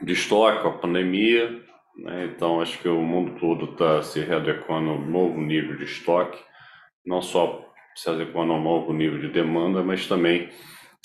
de 0.00 0.12
estoque 0.14 0.62
com 0.62 0.68
a 0.68 0.78
pandemia, 0.78 1.50
né, 1.98 2.30
então 2.32 2.62
acho 2.62 2.78
que 2.78 2.88
o 2.88 3.02
mundo 3.02 3.38
todo 3.38 3.72
está 3.72 4.02
se 4.02 4.20
readequando 4.20 4.90
a 4.90 4.94
um 4.94 5.10
novo 5.10 5.38
nível 5.38 5.76
de 5.76 5.84
estoque, 5.84 6.42
não 7.04 7.20
só 7.20 7.71
se 7.94 8.08
adequando 8.08 8.52
a 8.52 8.56
um 8.56 8.62
novo 8.62 8.92
nível 8.92 9.18
de 9.18 9.28
demanda, 9.28 9.82
mas 9.82 10.06
também 10.06 10.50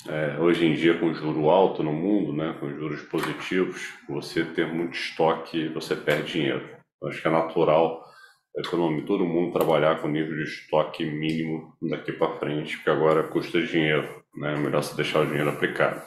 é, 0.06 0.38
hoje 0.38 0.64
em 0.64 0.74
dia 0.74 0.98
com 0.98 1.12
juro 1.12 1.50
alto 1.50 1.82
no 1.82 1.92
mundo, 1.92 2.32
né, 2.32 2.56
com 2.60 2.70
juros 2.70 3.02
positivos, 3.02 3.94
você 4.08 4.44
ter 4.44 4.66
muito 4.66 4.94
estoque, 4.94 5.68
você 5.68 5.96
perde 5.96 6.32
dinheiro. 6.32 6.68
Eu 7.02 7.08
acho 7.08 7.20
que 7.20 7.28
é 7.28 7.30
natural 7.30 8.04
a 8.56 8.60
economia, 8.60 9.04
todo 9.04 9.24
mundo 9.24 9.52
trabalhar 9.52 10.00
com 10.00 10.08
nível 10.08 10.36
de 10.36 10.44
estoque 10.44 11.04
mínimo 11.04 11.76
daqui 11.82 12.12
para 12.12 12.36
frente, 12.38 12.76
porque 12.76 12.90
agora 12.90 13.22
custa 13.24 13.62
dinheiro, 13.62 14.22
né? 14.36 14.54
É 14.54 14.56
melhor 14.56 14.82
você 14.82 14.96
deixar 14.96 15.20
o 15.20 15.26
dinheiro 15.26 15.50
aplicado. 15.50 16.02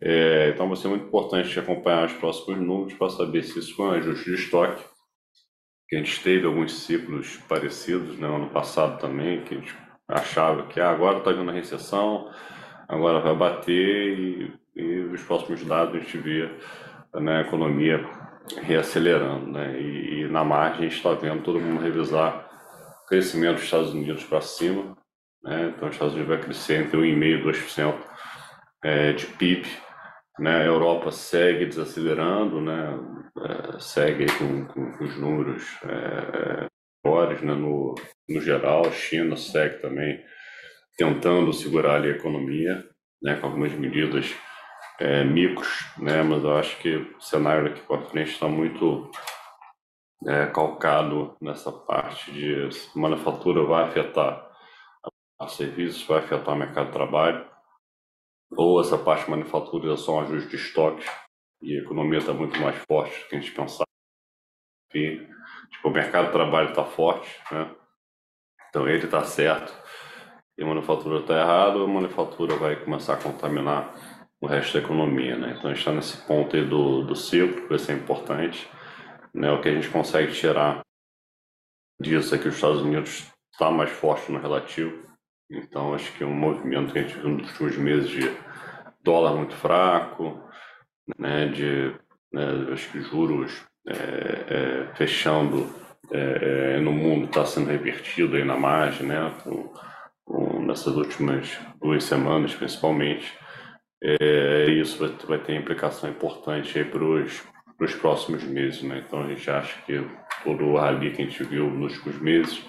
É, 0.00 0.50
então 0.50 0.68
vai 0.68 0.76
ser 0.76 0.88
muito 0.88 1.06
importante 1.06 1.58
acompanhar 1.58 2.06
os 2.06 2.12
próximos 2.14 2.58
números 2.60 2.94
para 2.94 3.10
saber 3.10 3.42
se 3.42 3.58
isso 3.58 3.74
foi 3.74 3.86
um 3.86 3.92
ajuste 3.92 4.24
de 4.24 4.34
estoque, 4.36 4.84
que 5.88 5.96
a 5.96 5.98
gente 5.98 6.22
teve 6.22 6.46
alguns 6.46 6.72
ciclos 6.84 7.36
parecidos, 7.48 8.16
né, 8.18 8.26
ano 8.28 8.50
passado 8.50 9.00
também, 9.00 9.42
que 9.42 9.54
a 9.54 9.58
gente 9.58 9.74
achava 10.10 10.64
que 10.64 10.80
ah, 10.80 10.90
agora 10.90 11.18
está 11.18 11.32
vindo 11.32 11.50
a 11.50 11.54
recessão, 11.54 12.30
agora 12.88 13.20
vai 13.20 13.34
bater 13.34 14.18
e, 14.18 14.52
e 14.76 14.98
os 15.04 15.22
próximos 15.22 15.64
dados 15.64 15.94
a 15.94 15.98
gente 15.98 16.18
via 16.18 16.54
né, 17.14 17.38
a 17.38 17.40
economia 17.42 18.04
reacelerando. 18.62 19.50
Né, 19.52 19.80
e, 19.80 20.22
e 20.22 20.28
na 20.28 20.44
margem 20.44 20.80
a 20.80 20.88
gente 20.88 20.96
está 20.96 21.12
vendo 21.14 21.42
todo 21.42 21.60
mundo 21.60 21.82
revisar 21.82 22.48
o 23.04 23.06
crescimento 23.06 23.54
dos 23.54 23.64
Estados 23.64 23.92
Unidos 23.92 24.24
para 24.24 24.40
cima. 24.40 24.96
Né, 25.42 25.72
então 25.74 25.88
os 25.88 25.94
Estados 25.94 26.14
Unidos 26.14 26.34
vai 26.34 26.44
crescer 26.44 26.82
entre 26.82 26.98
1,5% 26.98 27.24
e 27.24 27.42
2% 27.42 27.94
é, 28.84 29.12
de 29.12 29.26
PIB. 29.26 29.66
Né, 30.38 30.62
a 30.62 30.64
Europa 30.64 31.10
segue 31.10 31.66
desacelerando, 31.66 32.60
né, 32.60 32.98
é, 33.38 33.78
segue 33.78 34.26
com, 34.38 34.64
com, 34.66 34.92
com, 34.92 35.04
os 35.04 35.16
números 35.18 35.78
é, 35.84 36.69
maiores 37.04 37.42
né, 37.42 37.54
no, 37.54 37.94
no 38.28 38.40
geral. 38.40 38.90
China 38.92 39.36
segue 39.36 39.78
também 39.80 40.22
tentando 40.96 41.52
segurar 41.52 41.96
ali 41.96 42.08
a 42.08 42.16
economia, 42.16 42.86
né, 43.22 43.36
com 43.36 43.46
algumas 43.46 43.72
medidas 43.72 44.34
é, 44.98 45.24
micros, 45.24 45.68
né, 45.98 46.22
mas 46.22 46.44
eu 46.44 46.56
acho 46.56 46.78
que 46.78 46.96
o 46.96 47.20
cenário 47.20 47.64
daqui 47.64 47.80
para 47.86 48.02
frente 48.02 48.32
está 48.32 48.48
muito 48.48 49.10
é, 50.26 50.46
calcado 50.46 51.36
nessa 51.40 51.72
parte 51.72 52.30
de 52.32 52.68
manufatura 52.94 53.64
vai 53.64 53.84
afetar 53.84 54.46
a 55.38 55.48
serviços, 55.48 56.02
vai 56.06 56.18
afetar 56.18 56.54
o 56.54 56.58
mercado 56.58 56.88
de 56.88 56.92
trabalho, 56.92 57.50
ou 58.50 58.80
essa 58.80 58.98
parte 58.98 59.24
de 59.24 59.30
manufatura 59.30 59.94
é 59.94 59.96
só 59.96 60.16
um 60.16 60.20
ajuste 60.20 60.50
de 60.50 60.56
estoques 60.56 61.08
e 61.62 61.78
a 61.78 61.82
economia 61.82 62.18
está 62.18 62.34
muito 62.34 62.60
mais 62.60 62.76
forte 62.86 63.18
do 63.18 63.28
que 63.28 63.36
a 63.36 63.40
gente 63.40 63.52
pensava. 63.52 63.84
E, 64.94 65.26
tipo, 65.70 65.88
o 65.88 65.92
mercado 65.92 66.26
de 66.26 66.32
trabalho 66.32 66.70
está 66.70 66.84
forte, 66.84 67.28
né? 67.50 67.70
então 68.68 68.88
ele 68.88 69.04
está 69.04 69.24
certo 69.24 69.74
e 70.56 70.62
a 70.62 70.66
manufatura 70.66 71.20
está 71.20 71.38
errado, 71.38 71.82
a 71.82 71.88
manufatura 71.88 72.54
vai 72.56 72.76
começar 72.76 73.14
a 73.14 73.16
contaminar 73.16 73.94
o 74.40 74.46
resto 74.46 74.74
da 74.74 74.84
economia, 74.84 75.36
né? 75.36 75.54
Então 75.56 75.70
a 75.70 75.74
gente 75.74 75.78
está 75.78 75.92
nesse 75.92 76.16
ponto 76.26 76.54
aí 76.54 76.64
do, 76.64 77.02
do 77.02 77.16
ciclo, 77.16 77.62
que 77.62 77.68
vai 77.68 77.78
ser 77.78 77.94
importante, 77.94 78.68
né? 79.34 79.50
O 79.52 79.60
que 79.60 79.68
a 79.68 79.74
gente 79.74 79.88
consegue 79.88 80.32
tirar 80.32 80.82
disso 82.00 82.34
é 82.34 82.38
que 82.38 82.48
os 82.48 82.54
Estados 82.54 82.82
Unidos 82.82 83.30
está 83.52 83.70
mais 83.70 83.90
forte 83.90 84.30
no 84.30 84.38
relativo, 84.38 85.06
então 85.50 85.94
acho 85.94 86.12
que 86.12 86.22
é 86.22 86.26
um 86.26 86.34
movimento 86.34 86.92
que 86.92 86.98
a 86.98 87.02
gente 87.02 87.18
viu 87.18 87.30
nos 87.30 87.48
últimos 87.60 87.76
meses 87.76 88.10
de 88.10 88.30
dólar 89.02 89.34
muito 89.34 89.54
fraco, 89.54 90.42
né? 91.18 91.46
De 91.48 91.94
né, 92.32 92.72
acho 92.72 92.90
que 92.92 93.00
juros 93.00 93.64
é, 93.86 93.94
é, 93.94 94.94
fechando 94.94 95.68
é, 96.12 96.74
é 96.76 96.80
no 96.80 96.92
mundo 96.92 97.26
está 97.26 97.44
sendo 97.44 97.68
revertido 97.68 98.36
aí 98.36 98.44
na 98.44 98.56
margem, 98.56 99.06
né? 99.06 99.32
Com, 99.42 99.72
nessas 100.64 100.94
últimas 100.96 101.58
duas 101.80 102.04
semanas, 102.04 102.54
principalmente. 102.54 103.32
Isso 104.80 104.98
vai, 104.98 105.14
vai, 105.26 105.38
ter 105.38 105.56
implicação 105.56 106.08
importante 106.08 106.84
para 106.84 107.04
os 107.04 107.94
próximos 108.00 108.44
meses. 108.44 108.82
Né? 108.82 109.02
Então, 109.04 109.22
a 109.22 109.26
gente 109.26 109.50
acha 109.50 109.80
que 109.82 110.00
todo 110.44 110.64
o 110.64 110.76
rally 110.76 111.10
que 111.10 111.22
a 111.22 111.24
gente 111.24 111.42
viu 111.44 111.68
nos 111.68 111.96
últimos 111.96 112.20
meses, 112.20 112.64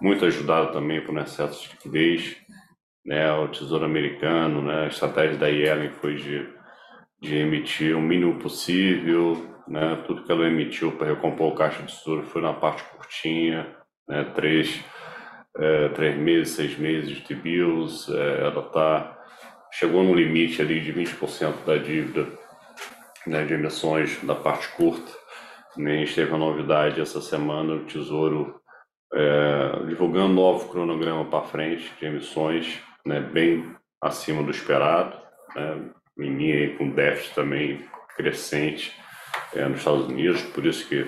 muito 0.00 0.24
ajudado 0.24 0.72
também 0.72 1.00
por 1.00 1.14
um 1.14 1.20
excesso 1.20 1.62
de 1.62 1.70
liquidez, 1.70 2.36
né? 3.04 3.32
o 3.32 3.48
Tesouro 3.48 3.84
Americano, 3.84 4.62
né? 4.62 4.84
a 4.84 4.88
estratégia 4.88 5.36
da 5.36 5.48
Yellen 5.48 5.90
foi 5.90 6.14
de, 6.14 6.48
de 7.20 7.36
emitir 7.36 7.96
o 7.96 8.00
mínimo 8.00 8.38
possível, 8.38 9.51
né? 9.68 10.02
tudo 10.06 10.24
que 10.24 10.32
ela 10.32 10.46
emitiu 10.46 10.92
para 10.92 11.08
recompor 11.08 11.52
o 11.52 11.54
caixa 11.54 11.82
de 11.82 11.96
tesouro 11.96 12.22
foi 12.24 12.42
na 12.42 12.52
parte 12.52 12.82
curtinha, 12.84 13.66
né? 14.08 14.24
três 14.34 14.82
é, 15.56 15.88
três 15.90 16.16
meses, 16.16 16.54
seis 16.54 16.78
meses 16.78 17.10
de 17.10 17.20
T-bills, 17.22 18.10
é, 18.10 18.40
ela 18.40 18.62
tá, 18.62 19.18
chegou 19.72 20.02
no 20.02 20.14
limite 20.14 20.62
ali 20.62 20.80
de 20.80 20.92
20% 20.92 21.64
da 21.66 21.76
dívida 21.76 22.26
né, 23.26 23.44
de 23.44 23.54
emissões 23.54 24.18
da 24.22 24.34
parte 24.34 24.68
curta. 24.70 25.12
Nem 25.76 25.94
a 25.94 26.04
gente 26.04 26.14
teve 26.14 26.30
uma 26.30 26.38
novidade 26.38 27.00
essa 27.00 27.20
semana, 27.20 27.74
o 27.74 27.84
Tesouro 27.84 28.60
é, 29.14 29.86
divulgando 29.88 30.32
um 30.32 30.34
novo 30.34 30.68
cronograma 30.68 31.24
para 31.26 31.44
frente 31.44 31.92
de 31.98 32.06
emissões, 32.06 32.80
né, 33.04 33.20
bem 33.20 33.74
acima 34.00 34.42
do 34.42 34.50
esperado, 34.50 35.16
né, 35.54 35.90
em 36.18 36.34
linha 36.34 36.76
com 36.76 36.90
déficit 36.90 37.34
também 37.34 37.84
crescente 38.16 38.92
é, 39.54 39.68
nos 39.68 39.78
Estados 39.78 40.06
Unidos, 40.06 40.42
por 40.42 40.64
isso 40.64 40.88
que 40.88 41.06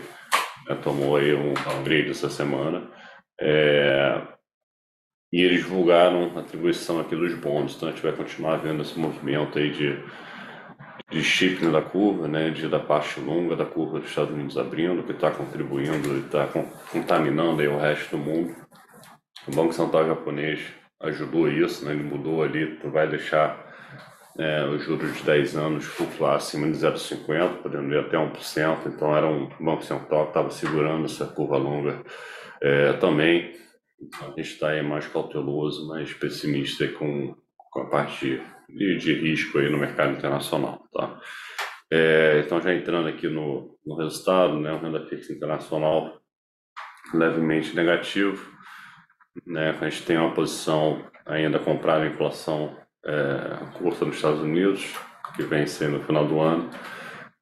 né, 0.68 0.74
tomou 0.82 1.16
aí 1.16 1.34
um 1.34 1.52
upgrade 1.52 2.10
essa 2.10 2.28
semana. 2.28 2.88
É, 3.40 4.22
e 5.32 5.42
eles 5.42 5.64
divulgaram 5.64 6.32
a 6.36 6.40
atribuição 6.40 7.00
aqui 7.00 7.16
dos 7.16 7.34
bônus, 7.34 7.74
então 7.74 7.88
a 7.88 7.92
gente 7.92 8.02
vai 8.02 8.12
continuar 8.12 8.56
vendo 8.56 8.82
esse 8.82 8.96
movimento 8.98 9.58
aí 9.58 9.72
de, 9.72 9.98
de 11.10 11.24
shipping 11.24 11.72
da 11.72 11.82
curva, 11.82 12.28
né, 12.28 12.50
de, 12.50 12.68
da 12.68 12.78
parte 12.78 13.18
longa 13.18 13.56
da 13.56 13.66
curva 13.66 13.98
dos 13.98 14.08
Estados 14.08 14.32
Unidos 14.32 14.56
abrindo, 14.56 15.02
que 15.02 15.12
está 15.12 15.30
contribuindo 15.30 16.14
e 16.14 16.20
está 16.20 16.48
contaminando 16.92 17.60
aí 17.60 17.66
o 17.66 17.78
resto 17.78 18.16
do 18.16 18.18
mundo. 18.18 18.54
O 19.48 19.50
Banco 19.50 19.72
Central 19.72 20.06
japonês 20.06 20.60
ajudou 21.00 21.48
isso, 21.48 21.84
né, 21.84 21.92
ele 21.92 22.04
mudou 22.04 22.42
ali, 22.42 22.78
vai 22.84 23.08
deixar 23.08 23.63
é, 24.38 24.64
os 24.66 24.82
juros 24.82 25.16
de 25.16 25.22
10 25.22 25.56
anos 25.56 25.84
flutuar 25.84 26.36
acima 26.36 26.66
de 26.66 26.76
0,50, 26.76 27.62
podendo 27.62 27.92
ir 27.92 27.98
até 27.98 28.16
1%, 28.16 28.86
então 28.86 29.16
era 29.16 29.26
um 29.26 29.48
Banco 29.60 29.82
Central 29.82 30.24
que 30.24 30.30
estava 30.30 30.50
segurando 30.50 31.04
essa 31.04 31.26
curva 31.26 31.56
longa 31.56 32.02
é, 32.60 32.92
também. 32.94 33.54
Então, 34.00 34.28
a 34.28 34.30
gente 34.30 34.52
está 34.52 34.70
aí 34.70 34.82
mais 34.82 35.06
cauteloso, 35.06 35.88
mais 35.88 36.12
pessimista 36.12 36.86
com, 36.88 37.34
com 37.70 37.80
a 37.80 37.86
parte 37.88 38.42
de, 38.68 38.98
de 38.98 39.14
risco 39.14 39.58
aí 39.58 39.70
no 39.70 39.78
mercado 39.78 40.12
internacional, 40.12 40.86
tá? 40.92 41.20
É, 41.90 42.42
então, 42.44 42.60
já 42.60 42.74
entrando 42.74 43.08
aqui 43.08 43.28
no, 43.28 43.78
no 43.86 43.96
resultado, 43.96 44.58
né, 44.58 44.72
o 44.72 44.78
renda 44.78 45.06
fixa 45.06 45.32
internacional 45.32 46.20
levemente 47.12 47.76
negativo, 47.76 48.50
né, 49.46 49.76
a 49.80 49.88
gente 49.88 50.04
tem 50.04 50.16
uma 50.16 50.34
posição 50.34 51.08
ainda 51.24 51.58
comprada 51.58 52.04
em 52.04 52.10
inflação 52.10 52.76
é, 53.04 53.78
curta 53.78 54.04
nos 54.04 54.16
Estados 54.16 54.40
Unidos, 54.40 54.94
que 55.36 55.42
vem 55.42 55.66
sendo 55.66 55.98
no 55.98 56.04
final 56.04 56.26
do 56.26 56.40
ano, 56.40 56.70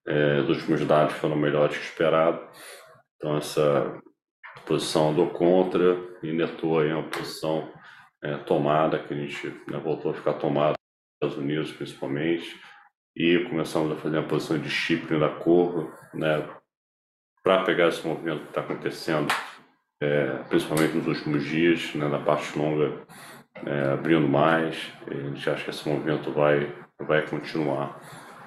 é, 0.07 0.40
os 0.40 0.48
últimos 0.48 0.85
dados 0.87 1.14
foram 1.14 1.37
melhores 1.37 1.77
que 1.77 1.85
esperado, 1.85 2.40
então 3.16 3.37
essa 3.37 4.01
posição 4.66 5.14
do 5.14 5.29
contra 5.29 5.96
e 6.22 6.33
netou 6.33 6.81
aí 6.81 6.92
uma 6.92 7.09
posição 7.09 7.70
é, 8.22 8.37
tomada, 8.38 8.98
que 8.98 9.12
a 9.12 9.16
gente 9.16 9.48
né, 9.68 9.79
voltou 9.79 10.11
a 10.11 10.14
ficar 10.14 10.35
tomado 10.35 10.75
nos 10.75 11.31
Estados 11.31 11.44
Unidos 11.44 11.72
principalmente, 11.72 12.61
e 13.16 13.44
começamos 13.48 13.92
a 13.92 14.01
fazer 14.01 14.18
uma 14.18 14.29
posição 14.29 14.59
de 14.59 14.70
shipping 14.70 15.18
da 15.18 15.29
curva, 15.29 15.92
né, 16.14 16.48
para 17.42 17.64
pegar 17.64 17.88
esse 17.88 18.07
movimento 18.07 18.42
que 18.42 18.48
está 18.48 18.61
acontecendo, 18.61 19.33
é, 20.01 20.38
principalmente 20.48 20.96
nos 20.96 21.07
últimos 21.07 21.44
dias, 21.44 21.94
né, 21.94 22.09
na 22.09 22.18
parte 22.18 22.59
longa, 22.59 23.05
é, 23.67 23.93
abrindo 23.93 24.29
mais, 24.29 24.93
a 25.07 25.15
gente 25.15 25.49
acha 25.49 25.65
que 25.65 25.71
esse 25.71 25.88
movimento 25.88 26.33
vai, 26.33 26.73
vai 26.99 27.27
continuar 27.27 28.01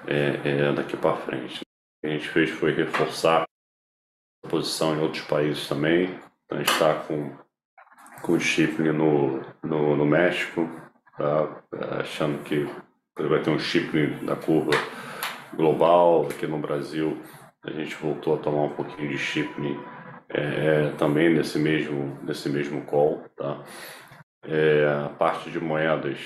é, 0.06 0.40
é, 0.44 0.72
daqui 0.72 0.96
para 0.96 1.16
frente. 1.16 1.60
O 1.62 2.00
que 2.00 2.06
a 2.06 2.10
gente 2.10 2.28
fez 2.28 2.50
foi 2.50 2.72
reforçar 2.72 3.46
posição 4.48 4.96
em 4.96 5.00
outros 5.00 5.24
países 5.24 5.68
também. 5.68 6.18
Então, 6.44 6.58
a 6.58 6.62
gente 6.62 6.72
está 6.72 6.94
com, 6.94 7.32
com 8.22 8.32
o 8.32 8.92
no, 8.92 9.42
no, 9.62 9.96
no 9.96 10.04
México, 10.04 10.68
tá? 11.16 11.62
achando 12.00 12.42
que 12.44 12.68
vai 13.18 13.42
ter 13.42 13.50
um 13.50 13.58
shipping 13.58 14.24
da 14.24 14.36
curva 14.36 14.72
global. 15.54 16.26
Aqui 16.30 16.46
no 16.46 16.58
Brasil, 16.58 17.20
a 17.64 17.70
gente 17.70 17.94
voltou 17.96 18.34
a 18.34 18.38
tomar 18.38 18.62
um 18.62 18.74
pouquinho 18.74 19.08
de 19.08 19.18
shipping 19.18 19.78
é, 20.28 20.90
também 20.98 21.32
nesse 21.32 21.58
mesmo, 21.58 22.18
nesse 22.22 22.48
mesmo 22.48 22.82
call. 22.82 23.24
Tá? 23.36 23.64
É, 24.48 24.86
a 25.06 25.08
parte 25.08 25.50
de 25.50 25.58
moedas 25.58 26.18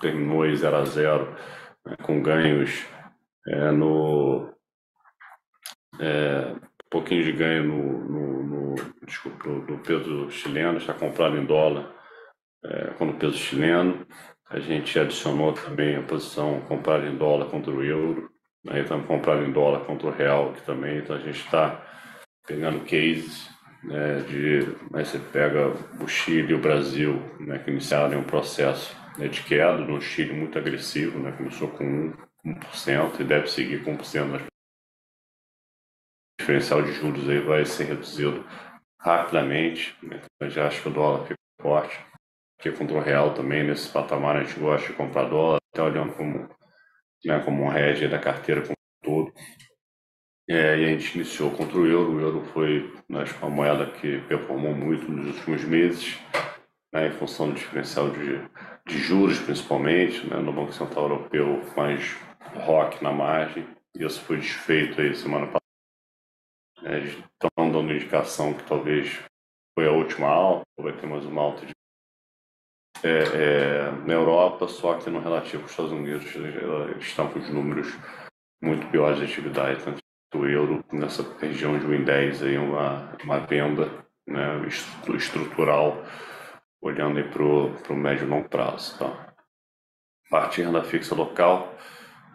terminou 0.00 0.44
em 0.44 0.56
0 0.56 0.76
a 0.76 0.84
0, 0.84 1.36
né, 1.86 1.96
com 2.02 2.22
ganhos 2.22 2.84
é, 3.46 3.70
no. 3.70 4.52
É, 6.00 6.52
um 6.52 6.90
pouquinho 6.90 7.22
de 7.22 7.32
ganho 7.32 7.64
no, 7.64 8.04
no, 8.08 8.42
no 8.42 8.74
desculpa, 9.06 9.48
no 9.48 9.78
peso 9.78 10.30
chileno, 10.30 10.78
está 10.78 10.92
comprado 10.92 11.36
em 11.36 11.44
dólar 11.44 11.94
é, 12.64 12.86
com 12.94 13.08
o 13.08 13.14
peso 13.14 13.36
chileno. 13.36 14.04
A 14.48 14.58
gente 14.58 14.98
adicionou 14.98 15.52
também 15.52 15.96
a 15.96 16.02
posição 16.02 16.60
comprada 16.62 17.06
em 17.06 17.16
dólar 17.16 17.46
contra 17.46 17.70
o 17.70 17.84
euro, 17.84 18.28
né, 18.64 18.80
estamos 18.80 19.06
comprando 19.06 19.46
em 19.46 19.52
dólar 19.52 19.84
contra 19.84 20.08
o 20.08 20.10
real 20.10 20.50
aqui 20.50 20.62
também, 20.62 20.98
então 20.98 21.14
a 21.14 21.20
gente 21.20 21.38
está 21.38 21.80
pegando 22.46 22.80
cases 22.80 23.48
né, 23.82 24.20
de, 24.20 24.76
mas 24.90 25.08
você 25.08 25.18
pega 25.18 25.68
o 26.02 26.06
Chile 26.06 26.52
e 26.52 26.54
o 26.54 26.60
Brasil, 26.60 27.14
né, 27.40 27.58
que 27.58 27.70
iniciaram 27.70 28.18
um 28.20 28.24
processo 28.24 28.96
né, 29.18 29.28
de 29.28 29.42
queda, 29.42 29.78
no 29.78 30.00
Chile 30.00 30.32
muito 30.32 30.58
agressivo, 30.58 31.18
né, 31.18 31.32
começou 31.32 31.68
com 31.68 32.12
1%, 32.44 32.56
1% 32.58 33.20
e 33.20 33.24
deve 33.24 33.46
seguir 33.48 33.82
com 33.82 33.96
1%, 33.96 34.26
mas 34.26 34.42
o 34.42 34.46
diferencial 36.40 36.82
de 36.82 36.92
juros 36.92 37.28
aí 37.28 37.40
vai 37.40 37.64
ser 37.64 37.84
reduzido 37.84 38.44
rapidamente, 38.98 39.96
né, 40.02 40.20
eu 40.40 40.50
já 40.50 40.66
acho 40.66 40.82
que 40.82 40.88
o 40.88 40.92
dólar 40.92 41.26
fica 41.26 41.38
forte, 41.60 41.98
porque 42.56 42.76
contra 42.76 42.96
o 42.96 43.00
real 43.00 43.32
também, 43.32 43.64
nesse 43.64 43.88
patamar 43.88 44.36
a 44.36 44.44
gente 44.44 44.60
gosta 44.60 44.86
de 44.88 44.92
comprar 44.94 45.24
dólar, 45.24 45.58
até 45.72 45.82
olhando 45.82 46.12
como, 46.12 46.48
né, 47.24 47.40
como 47.44 47.64
um 47.64 47.76
hedge 47.76 48.08
da 48.08 48.18
carteira 48.18 48.62
como 48.62 48.74
todo. 49.02 49.32
É, 50.52 50.76
e 50.80 50.84
a 50.84 50.88
gente 50.88 51.14
iniciou 51.14 51.52
contra 51.52 51.78
o 51.78 51.86
euro. 51.86 52.16
O 52.16 52.20
euro 52.20 52.44
foi 52.46 52.92
acho, 53.22 53.38
uma 53.38 53.48
moeda 53.48 53.86
que 53.86 54.20
performou 54.22 54.74
muito 54.74 55.08
nos 55.08 55.36
últimos 55.36 55.62
meses, 55.62 56.18
né, 56.92 57.06
em 57.06 57.12
função 57.12 57.50
do 57.50 57.54
diferencial 57.54 58.10
de, 58.10 58.40
de 58.84 58.98
juros, 58.98 59.38
principalmente, 59.38 60.26
né, 60.26 60.38
no 60.38 60.52
Banco 60.52 60.72
Central 60.72 61.04
Europeu, 61.04 61.62
mais 61.76 62.16
rock 62.66 63.00
na 63.00 63.12
margem. 63.12 63.64
E 63.94 64.04
isso 64.04 64.20
foi 64.22 64.38
desfeito 64.38 65.00
aí 65.00 65.14
semana 65.14 65.46
passada. 65.46 65.60
É, 66.82 66.98
estão 66.98 67.70
dando 67.70 67.92
indicação 67.92 68.52
que 68.52 68.64
talvez 68.64 69.20
foi 69.78 69.86
a 69.86 69.92
última 69.92 70.26
alta, 70.26 70.64
vai 70.80 70.92
ter 70.94 71.06
mais 71.06 71.24
uma 71.26 71.42
alta 71.42 71.64
de 71.64 71.72
é, 73.04 73.08
é, 73.08 73.90
na 74.04 74.14
Europa, 74.14 74.66
só 74.66 74.98
que 74.98 75.08
no 75.10 75.20
relativo 75.20 75.62
aos 75.62 75.70
Estados 75.70 75.92
Unidos, 75.92 76.34
eles 76.34 77.06
estão 77.06 77.30
com 77.30 77.38
os 77.38 77.48
números 77.48 77.86
muito 78.60 78.84
piores 78.88 79.18
de 79.18 79.24
atividade, 79.26 79.84
tanto 79.84 80.00
do 80.30 80.48
euro 80.48 80.84
nessa 80.92 81.26
região 81.40 81.78
de 81.78 81.86
1,10 81.86 82.46
aí 82.46 82.56
uma, 82.56 83.16
uma 83.24 83.40
venda 83.40 83.90
né, 84.26 84.66
estrutural 85.14 86.04
olhando 86.80 87.22
para 87.30 87.42
o 87.92 87.96
médio 87.96 88.26
e 88.26 88.30
longo 88.30 88.48
prazo. 88.48 88.98
Tá? 88.98 89.34
Parte 90.30 90.62
renda 90.62 90.82
fixa 90.82 91.14
local, 91.14 91.76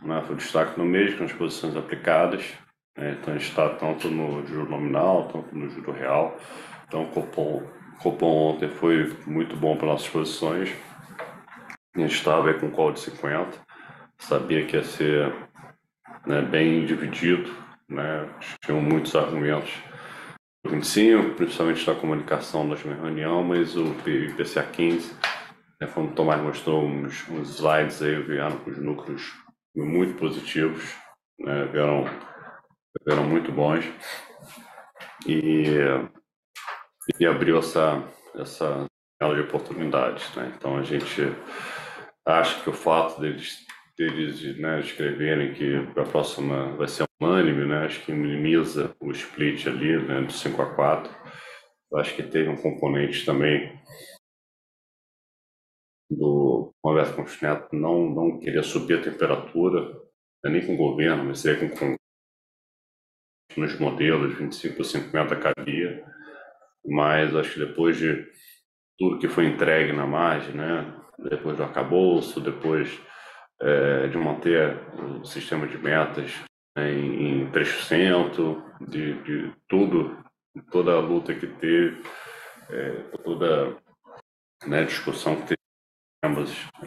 né, 0.02 0.22
foi 0.28 0.36
destaque 0.36 0.78
no 0.78 0.86
mês 0.86 1.16
com 1.16 1.24
as 1.24 1.34
posições 1.34 1.76
aplicadas, 1.76 2.54
né, 2.98 3.18
então 3.20 3.34
a 3.34 3.38
gente 3.38 3.50
está 3.50 3.70
tanto 3.70 4.10
no 4.10 4.46
juro 4.46 4.70
nominal, 4.70 5.30
tanto 5.30 5.56
no 5.56 5.70
juro 5.70 5.92
real, 5.92 6.38
então 6.88 7.04
o 7.04 7.08
cupom, 7.08 7.64
o 7.64 7.98
cupom 8.00 8.54
ontem 8.54 8.70
foi 8.70 9.16
muito 9.26 9.56
bom 9.56 9.78
para 9.78 9.88
nossas 9.88 10.10
posições, 10.10 10.76
a 11.96 12.00
gente 12.00 12.14
estava 12.14 12.54
com 12.54 12.70
call 12.70 12.92
de 12.92 13.00
50, 13.00 13.58
sabia 14.20 14.66
que 14.66 14.76
ia 14.76 14.84
ser 14.84 15.34
né, 16.28 16.42
bem 16.42 16.86
dividido, 16.86 17.50
né? 17.90 18.30
Tinham 18.64 18.82
muitos 18.82 19.16
argumentos 19.16 19.72
25, 20.68 21.36
principalmente 21.36 21.86
da 21.86 21.96
comunicação 21.96 22.66
da 22.68 22.74
última 22.74 22.96
reunião, 22.96 23.44
mas 23.44 23.76
o 23.76 23.96
IPCA 24.06 24.64
15, 24.64 25.14
né, 25.80 25.94
o 25.96 26.08
Tomás 26.08 26.42
mostrou 26.42 26.84
uns, 26.84 27.28
uns 27.30 27.50
slides 27.56 28.02
aí, 28.02 28.22
vieram 28.24 28.58
com 28.58 28.72
os 28.72 28.78
núcleos 28.78 29.32
muito 29.76 30.18
positivos, 30.18 30.96
né, 31.40 31.66
vieram, 31.66 32.06
vieram 33.06 33.24
muito 33.26 33.52
bons 33.52 33.86
e, 35.28 35.76
e 37.20 37.26
abriu 37.26 37.60
essa, 37.60 38.04
essa 38.36 38.86
de 39.22 39.42
oportunidades. 39.42 40.34
Né? 40.36 40.52
Então 40.58 40.78
a 40.78 40.84
gente 40.84 41.22
acha 42.26 42.62
que 42.62 42.70
o 42.70 42.74
fato 42.74 43.22
deles 43.22 43.66
deles 43.98 44.58
né, 44.60 44.82
escreverem 44.82 45.54
que 45.54 45.76
a 45.98 46.04
próxima 46.04 46.76
vai 46.76 46.88
ser 46.88 47.04
unânime, 47.22 47.66
né, 47.66 47.86
acho 47.86 48.04
que 48.06 48.12
minimiza 48.12 48.96
o 49.00 49.12
split 49.12 49.68
ali, 49.68 49.98
né, 50.06 50.22
do 50.22 50.32
5 50.32 50.62
a 50.62 50.76
4. 50.76 51.14
Eu 51.92 51.98
acho 52.00 52.16
que 52.16 52.24
teve 52.24 52.50
um 52.50 52.62
componente 52.62 53.26
também 53.26 53.80
do 56.10 56.74
Roberto 56.84 57.16
Campos 57.16 57.42
Neto 57.42 57.76
não, 57.76 58.10
não 58.10 58.40
queria 58.40 58.62
subir 58.62 59.00
a 59.00 59.04
temperatura, 59.04 59.82
né, 60.44 60.52
nem 60.52 60.66
com 60.66 60.76
o 60.76 60.78
governo, 60.78 61.26
mas 61.26 61.40
seria 61.40 61.70
com, 61.70 61.76
com 61.76 61.96
nos 63.58 63.80
modelos 63.80 64.38
25 64.38 64.76
por 64.76 64.84
50 64.84 65.36
cabia, 65.38 66.06
mas 66.86 67.36
acho 67.36 67.54
que 67.54 67.60
depois 67.60 67.98
de 67.98 68.28
tudo 68.98 69.20
que 69.20 69.30
foi 69.30 69.46
entregue 69.46 69.94
na 69.94 70.06
margem, 70.06 70.54
né, 70.54 71.02
depois 71.30 71.56
do 71.56 71.64
arcabouço, 71.64 72.42
depois 72.42 73.00
é, 73.62 74.08
de 74.08 74.18
manter 74.18 74.78
o 75.22 75.24
sistema 75.24 75.66
de 75.66 75.78
metas 75.78 76.32
em, 76.78 77.44
em 77.44 77.52
3%, 77.52 78.64
de, 78.88 79.22
de 79.24 79.54
tudo, 79.68 80.18
toda 80.72 80.94
a 80.94 81.00
luta 81.00 81.34
que 81.34 81.48
teve, 81.48 82.02
é, 82.70 82.92
toda 83.24 83.78
né, 84.66 84.84
discussão 84.84 85.36
que 85.36 85.48
teve, 85.48 85.56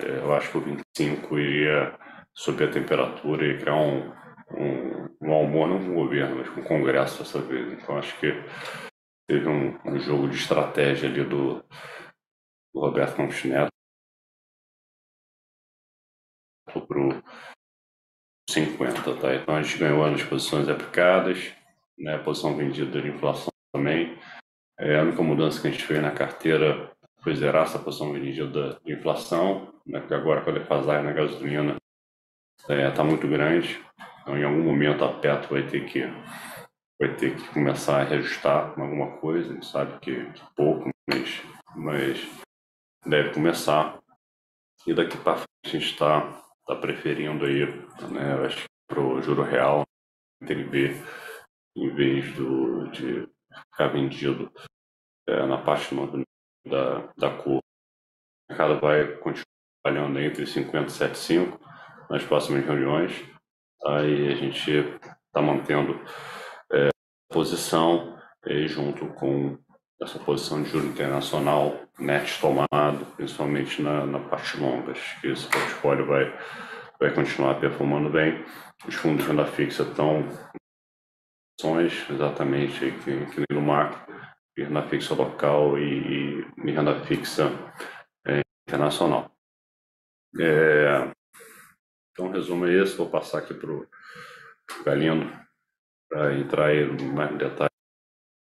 é, 0.01 0.19
eu 0.19 0.35
acho 0.35 0.51
que 0.51 0.59
o 0.59 0.61
25 0.61 1.39
iria 1.39 1.97
subir 2.35 2.69
a 2.69 2.73
temperatura 2.73 3.47
e 3.47 3.59
criar 3.59 3.77
um, 3.77 4.13
um, 4.51 5.17
um 5.21 5.47
amor, 5.47 5.69
não 5.69 5.79
com 5.79 5.93
o 5.93 6.05
governo, 6.05 6.37
mas 6.37 6.49
com 6.49 6.61
o 6.61 6.65
Congresso 6.65 7.19
dessa 7.19 7.41
vez. 7.41 7.73
Então 7.73 7.97
acho 7.99 8.19
que 8.19 8.33
teve 9.29 9.49
um, 9.49 9.79
um 9.85 9.99
jogo 9.99 10.29
de 10.29 10.37
estratégia 10.37 11.09
ali 11.09 11.25
do, 11.25 11.63
do 12.75 12.81
Roberto 12.81 13.17
Campos 13.17 13.45
Neto 13.45 13.69
para 16.87 17.01
o 17.01 17.23
50, 18.49 19.15
tá? 19.17 19.35
Então 19.35 19.55
a 19.55 19.63
gente 19.63 19.79
ganhou 19.79 20.05
as 20.05 20.23
posições 20.23 20.69
aplicadas, 20.69 21.53
né? 21.99 22.15
A 22.15 22.19
posição 22.19 22.57
vendida 22.57 23.01
de 23.01 23.09
inflação 23.09 23.53
também. 23.73 24.17
É, 24.79 24.99
a 24.99 25.03
única 25.03 25.23
mudança 25.23 25.61
que 25.61 25.69
a 25.69 25.71
gente 25.71 25.85
fez 25.85 26.01
na 26.01 26.11
carteira 26.11 26.91
foi 27.21 27.35
zerar 27.35 27.65
essa 27.65 27.79
posição 27.79 28.13
vendida 28.13 28.79
de 28.85 28.93
inflação, 28.95 29.73
né? 29.87 30.01
Porque 30.01 30.15
agora 30.15 30.41
com 30.41 30.51
a 30.51 30.55
defasagem 30.55 31.05
na 31.05 31.13
gasolina 31.13 31.77
está 32.61 32.75
é, 32.75 32.91
tá 32.91 33.05
muito 33.05 33.27
grande, 33.29 33.79
então 34.23 34.37
em 34.37 34.45
algum 34.45 34.63
momento 34.63 35.05
a 35.05 35.13
Petro 35.13 35.51
vai 35.51 35.67
ter 35.67 35.85
que 35.87 36.03
vai 37.01 37.15
ter 37.15 37.37
que 37.37 37.49
começar 37.49 38.01
a 38.01 38.05
reajustar 38.05 38.75
alguma 38.79 39.19
coisa, 39.19 39.51
a 39.51 39.55
gente 39.55 39.67
sabe 39.67 39.99
que 40.01 40.27
pouco, 40.57 40.91
mas, 41.09 41.43
mas 41.77 42.29
deve 43.07 43.31
começar. 43.31 43.99
E 44.87 44.95
daqui 44.95 45.17
para 45.19 45.37
frente 45.37 45.49
a 45.65 45.69
gente 45.69 45.93
está 45.93 46.48
está 46.69 46.77
preferindo 46.77 47.47
aí, 47.47 47.65
né, 48.13 48.35
eu 48.35 48.45
acho 48.45 48.65
para 48.87 49.01
o 49.01 49.23
juro 49.23 49.43
real, 49.43 49.85
TNB, 50.47 50.95
em 51.75 51.95
vez 51.95 52.35
do, 52.37 52.89
de 52.91 53.27
ficar 53.71 53.89
vendido 53.89 54.53
é, 55.27 55.47
na 55.47 55.57
parte 55.59 55.95
da, 56.67 57.11
da 57.17 57.37
curva. 57.43 57.61
O 57.61 58.53
mercado 58.53 58.81
vai 58.81 59.17
continuar 59.17 59.45
trabalhando 59.83 60.21
entre 60.21 60.47
50 60.47 60.87
e 60.87 60.91
75 60.91 61.61
nas 62.11 62.25
próximas 62.25 62.65
reuniões. 62.65 63.13
Aí 63.87 64.29
a 64.29 64.35
gente 64.35 64.71
está 64.71 65.41
mantendo 65.41 65.95
é, 66.73 66.89
posição 67.31 68.19
é, 68.45 68.67
junto 68.67 69.07
com 69.15 69.59
essa 70.01 70.19
posição 70.19 70.63
de 70.63 70.71
juro 70.71 70.87
internacional 70.87 71.81
net 71.99 72.41
tomado, 72.41 73.05
principalmente 73.17 73.83
na, 73.83 74.07
na 74.07 74.21
parte 74.21 74.57
longa. 74.57 74.93
Acho 74.93 75.21
que 75.21 75.29
esse 75.29 75.49
portfólio 75.49 76.07
vai, 76.07 76.33
vai 77.01 77.13
continuar 77.13 77.61
performando 77.61 78.09
bem. 78.09 78.45
Os 78.87 78.95
fundos 78.95 79.25
de 79.25 79.31
renda 79.31 79.45
fixa 79.47 79.83
estão 79.83 80.29
exatamente 82.11 82.93
que 83.03 83.11
nem 83.11 83.47
no 83.51 83.61
macro, 83.61 84.15
renda 84.57 84.83
fixa 84.89 85.15
local 85.15 85.77
e, 85.77 86.45
e 86.57 86.71
renda 86.71 87.05
fixa 87.05 87.51
é, 88.25 88.41
internacional. 88.69 89.33
É, 90.39 91.11
então, 92.13 92.31
resumo 92.31 92.67
é 92.67 92.75
esse. 92.75 92.97
Vou 92.97 93.11
passar 93.11 93.39
aqui 93.39 93.55
para 93.55 93.73
o 93.73 93.89
Galindo 94.85 95.27
para 96.09 96.35
entrar 96.35 96.67
aí 96.67 96.85
mais 97.13 97.33
em 97.33 97.37
detalhe 97.37 97.71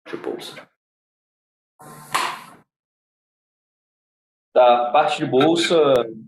de 0.10 0.18
bolsa. 0.18 0.75
Da 4.56 4.90
parte 4.92 5.18
de 5.18 5.30
bolsa, 5.30 5.76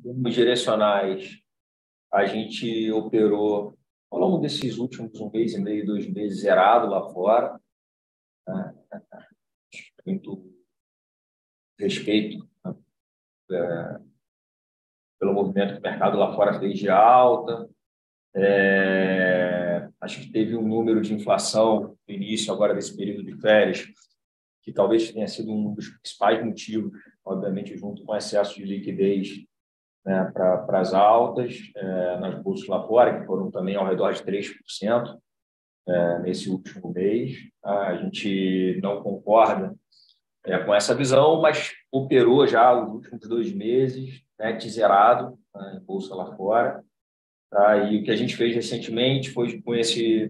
em 0.03 0.21
direcionais, 0.23 1.41
a 2.11 2.25
gente 2.25 2.91
operou 2.91 3.77
ao 4.11 4.19
longo 4.19 4.37
desses 4.39 4.77
últimos 4.77 5.17
um 5.21 5.31
mês 5.31 5.53
e 5.53 5.61
meio, 5.61 5.85
dois 5.85 6.09
meses, 6.09 6.41
zerado 6.41 6.87
lá 6.87 7.09
fora. 7.09 7.57
Né? 8.45 8.75
Muito 10.05 10.53
respeito 11.79 12.45
né? 12.65 12.75
é, 13.51 13.99
pelo 15.19 15.33
movimento 15.33 15.73
que 15.73 15.79
o 15.79 15.83
mercado 15.83 16.17
lá 16.17 16.35
fora 16.35 16.59
fez 16.59 16.77
de 16.77 16.89
alta. 16.89 17.69
É, 18.35 19.89
acho 20.01 20.21
que 20.21 20.31
teve 20.33 20.55
um 20.55 20.67
número 20.67 21.01
de 21.01 21.13
inflação 21.13 21.97
no 22.07 22.13
início 22.13 22.53
agora 22.53 22.73
desse 22.73 22.95
período 22.95 23.23
de 23.23 23.39
férias 23.39 23.87
que 24.67 24.73
talvez 24.73 25.13
tenha 25.13 25.29
sido 25.29 25.49
um 25.49 25.73
dos 25.73 25.87
principais 25.87 26.43
motivos, 26.43 26.91
obviamente 27.23 27.77
junto 27.77 28.03
com 28.03 28.11
o 28.11 28.17
excesso 28.17 28.55
de 28.55 28.65
liquidez 28.65 29.45
né, 30.05 30.29
para 30.33 30.81
as 30.81 30.93
altas 30.93 31.71
é, 31.73 32.19
nas 32.19 32.43
bolsas 32.43 32.67
lá 32.67 32.85
fora, 32.85 33.17
que 33.17 33.25
foram 33.25 33.49
também 33.49 33.77
ao 33.77 33.87
redor 33.87 34.11
de 34.11 34.21
3% 34.23 35.17
é, 35.87 36.19
nesse 36.19 36.49
último 36.49 36.91
mês. 36.91 37.37
A 37.63 37.95
gente 37.95 38.77
não 38.83 39.01
concorda 39.01 39.73
é, 40.45 40.57
com 40.59 40.75
essa 40.75 40.93
visão, 40.93 41.39
mas 41.39 41.71
operou 41.89 42.45
já 42.45 42.73
os 42.73 42.93
últimos 42.93 43.25
dois 43.25 43.53
meses, 43.53 44.21
né, 44.37 44.59
zerado 44.59 45.39
né, 45.55 45.79
em 45.81 45.85
bolsa 45.85 46.13
lá 46.13 46.35
fora. 46.35 46.83
Tá? 47.49 47.77
E 47.89 48.01
o 48.01 48.03
que 48.03 48.11
a 48.11 48.17
gente 48.17 48.35
fez 48.35 48.53
recentemente 48.53 49.31
foi 49.31 49.61
com 49.61 49.73
esse 49.73 50.29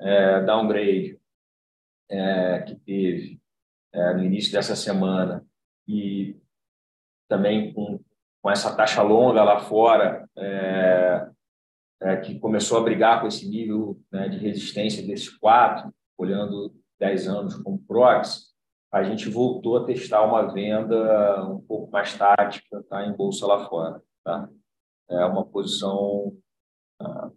é, 0.00 0.40
downgrade 0.42 1.18
é, 2.08 2.60
que 2.60 2.76
teve 2.76 3.41
é, 3.92 4.14
no 4.14 4.24
início 4.24 4.52
dessa 4.52 4.74
semana 4.74 5.44
e 5.86 6.36
também 7.28 7.72
com, 7.72 8.00
com 8.40 8.50
essa 8.50 8.74
taxa 8.74 9.02
longa 9.02 9.42
lá 9.42 9.60
fora, 9.60 10.28
é, 10.36 11.28
é, 12.00 12.16
que 12.16 12.38
começou 12.38 12.78
a 12.78 12.82
brigar 12.82 13.20
com 13.20 13.26
esse 13.26 13.48
nível 13.48 14.00
né, 14.10 14.28
de 14.28 14.38
resistência 14.38 15.06
desses 15.06 15.28
quatro, 15.28 15.92
olhando 16.18 16.74
10 16.98 17.28
anos 17.28 17.54
como 17.56 17.82
proxy, 17.86 18.52
a 18.92 19.02
gente 19.02 19.28
voltou 19.30 19.78
a 19.78 19.86
testar 19.86 20.22
uma 20.22 20.52
venda 20.52 21.42
um 21.48 21.60
pouco 21.62 21.90
mais 21.90 22.16
tática 22.16 22.82
tá, 22.84 23.06
em 23.06 23.12
bolsa 23.12 23.46
lá 23.46 23.66
fora. 23.66 24.02
Tá? 24.22 24.48
É 25.08 25.24
uma 25.24 25.46
posição 25.46 26.36
ah, 27.00 27.30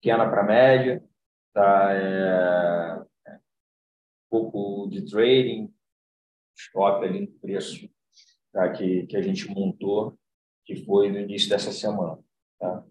pequena 0.00 0.28
para 0.28 0.42
média, 0.42 1.02
tá? 1.54 1.92
É, 1.94 3.02
é, 3.26 3.34
um 3.34 3.40
pouco 4.30 4.88
de 4.90 5.10
trading, 5.10 5.73
stop 6.56 7.04
ali 7.04 7.20
no 7.20 7.32
preço 7.40 7.88
tá? 8.52 8.70
que, 8.70 9.06
que 9.06 9.16
a 9.16 9.22
gente 9.22 9.48
montou, 9.48 10.16
que 10.64 10.76
foi 10.84 11.10
no 11.10 11.18
início 11.18 11.48
dessa 11.48 11.72
semana. 11.72 12.18
Tá? 12.58 12.84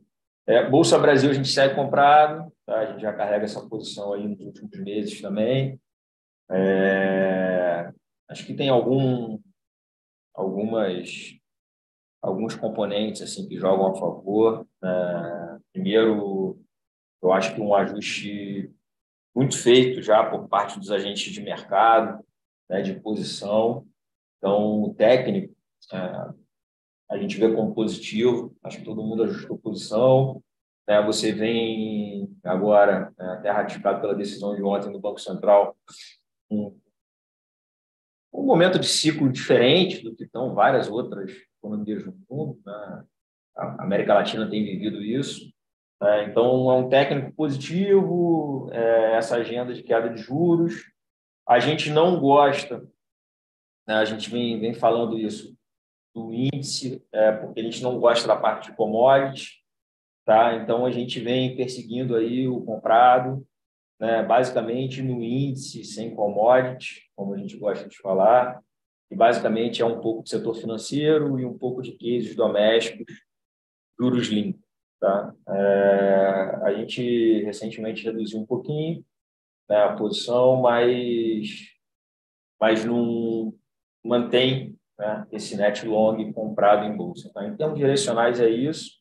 É, 0.46 0.70
Bolsa 0.70 1.00
Brasil 1.00 1.30
a 1.32 1.34
gente 1.34 1.48
segue 1.48 1.74
comprado, 1.74 2.52
tá? 2.66 2.80
a 2.80 2.86
gente 2.92 3.02
já 3.02 3.14
carrega 3.14 3.46
essa 3.46 3.68
posição 3.68 4.14
aí 4.14 4.28
nos 4.28 4.42
últimos 4.42 4.78
meses 4.80 5.22
também. 5.22 5.80
É, 6.52 7.92
acho 8.30 8.46
que 8.46 8.54
tem 8.54 8.70
algum, 8.70 9.40
algumas, 10.36 11.10
alguns 12.22 12.56
componentes 12.56 13.22
assim 13.22 13.48
que 13.48 13.58
jogam 13.58 13.88
a 13.88 13.96
favor. 13.96 14.68
Né? 14.82 15.60
Primeiro, 15.72 16.60
eu 17.22 17.32
acho 17.32 17.56
que 17.56 17.62
um 17.62 17.74
ajuste 17.74 18.70
muito 19.34 19.58
feito 19.58 20.02
já 20.02 20.30
por 20.30 20.48
parte 20.48 20.78
dos 20.78 20.92
agentes 20.92 21.32
de 21.32 21.42
mercado, 21.42 22.24
né, 22.74 22.82
de 22.82 23.00
posição. 23.00 23.86
Então, 24.38 24.82
o 24.82 24.94
técnico, 24.96 25.56
é, 25.94 25.98
a 27.12 27.18
gente 27.20 27.38
vê 27.38 27.54
como 27.54 27.76
positivo, 27.76 28.56
acho 28.64 28.80
que 28.80 28.84
todo 28.84 29.04
mundo 29.04 29.24
ajustou 29.24 29.60
posição. 29.60 30.44
Né, 30.88 31.00
você 31.04 31.32
vem 31.32 32.36
agora, 32.44 33.14
né, 33.18 33.26
até 33.34 33.52
ratificado 33.52 34.02
pela 34.02 34.16
decisão 34.16 34.56
de 34.56 34.64
ontem 34.64 34.92
do 34.92 35.00
Banco 35.00 35.20
Central, 35.20 35.78
um, 36.50 36.76
um 38.34 38.44
momento 38.44 38.80
de 38.80 38.88
ciclo 38.88 39.32
diferente 39.32 40.04
do 40.04 40.16
que 40.16 40.24
estão 40.24 40.56
várias 40.56 40.90
outras 40.90 41.32
economias 41.60 42.04
no 42.04 42.18
mundo. 42.28 42.60
Né? 42.66 43.04
A 43.56 43.84
América 43.84 44.16
Latina 44.16 44.50
tem 44.50 44.66
vivido 44.66 45.00
isso. 45.00 45.46
Né? 46.02 46.26
Então, 46.26 46.72
é 46.72 46.74
um 46.74 46.90
técnico 46.90 47.32
positivo, 47.36 48.68
é, 48.72 49.16
essa 49.16 49.36
agenda 49.36 49.76
de 49.76 49.84
queda 49.84 50.10
de 50.10 50.20
juros, 50.20 50.92
a 51.48 51.60
gente 51.60 51.90
não 51.90 52.20
gosta, 52.20 52.80
né, 53.88 53.96
a 53.96 54.06
gente 54.06 54.30
vem, 54.30 54.60
vem 54.60 54.74
falando 54.74 55.18
isso, 55.18 55.56
do 56.14 56.32
índice, 56.32 57.04
é, 57.12 57.32
porque 57.32 57.60
a 57.60 57.64
gente 57.64 57.82
não 57.82 58.00
gosta 58.00 58.28
da 58.28 58.36
parte 58.36 58.70
de 58.70 58.78
commodities, 58.78 59.62
tá? 60.26 60.56
Então 60.56 60.86
a 60.86 60.92
gente 60.92 61.20
vem 61.20 61.56
perseguindo 61.56 62.16
aí 62.16 62.48
o 62.48 62.62
comprado, 62.62 63.46
né, 64.00 64.24
basicamente 64.24 65.02
no 65.02 65.24
índice 65.24 65.84
sem 65.84 66.14
commodities, 66.14 67.02
como 67.16 67.34
a 67.34 67.38
gente 67.38 67.58
gosta 67.58 67.90
de 67.90 67.98
falar, 67.98 68.62
e 69.10 69.16
basicamente 69.16 69.82
é 69.82 69.86
um 69.86 70.00
pouco 70.00 70.24
de 70.24 70.30
setor 70.30 70.56
financeiro 70.56 71.40
e 71.40 71.46
um 71.46 71.58
pouco 71.58 71.82
de 71.82 71.94
cases 71.94 72.36
domésticos, 72.36 73.14
juros 74.00 74.28
limpos, 74.28 74.62
tá? 75.00 75.34
É, 75.50 76.60
a 76.64 76.74
gente 76.74 77.44
recentemente 77.44 78.04
reduziu 78.04 78.40
um 78.40 78.46
pouquinho, 78.46 79.04
né, 79.74 79.84
a 79.86 79.94
posição, 79.94 80.62
mas, 80.62 81.68
mas 82.62 82.86
não 82.86 83.56
mantém 84.06 84.78
né, 85.00 85.26
esse 85.32 85.58
net 85.58 85.84
long 85.88 86.32
comprado 86.32 86.86
em 86.86 86.96
bolsa. 86.96 87.32
Tá? 87.34 87.44
Em 87.48 87.58
termos 87.58 87.80
direcionais, 87.80 88.40
é 88.40 88.48
isso. 88.48 88.92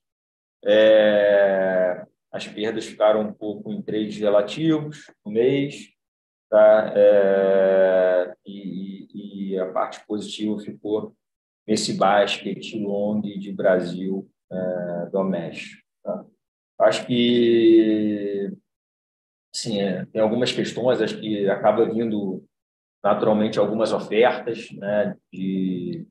É, 0.65 2.07
as 2.33 2.49
perdas 2.49 2.87
ficaram 2.87 3.21
um 3.21 3.35
pouco 3.35 3.71
em 3.71 3.83
trades 3.83 4.17
relativos 4.17 5.13
no 5.27 5.31
mês, 5.31 5.91
tá? 6.49 6.93
É, 6.97 8.35
e, 8.47 9.51
e, 9.53 9.59
a 9.59 9.71
parte 9.73 10.03
positiva 10.07 10.59
ficou 10.59 11.15
nesse 11.67 11.93
basket 11.99 12.75
long 12.77 13.21
de 13.21 13.53
Brasil 13.53 14.27
é, 14.51 15.07
doméstico. 15.11 15.83
Tá? 16.03 16.25
Acho 16.81 17.07
que 17.07 18.51
sim, 19.55 19.81
é, 19.81 20.07
tem 20.07 20.21
algumas 20.21 20.53
questões, 20.53 21.01
acho 21.01 21.21
que 21.21 21.49
acaba 21.49 21.85
vindo 21.85 22.45
naturalmente 23.03 23.59
algumas 23.59 23.93
ofertas 23.93 24.71
né, 24.73 25.17
de, 25.33 26.07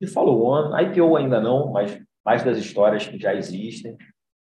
de 0.00 0.06
follow-on, 0.06 0.76
IPO 0.78 1.16
ainda 1.16 1.40
não, 1.40 1.72
mas 1.72 2.00
mais 2.24 2.44
das 2.44 2.58
histórias 2.58 3.06
que 3.06 3.18
já 3.18 3.34
existem, 3.34 3.96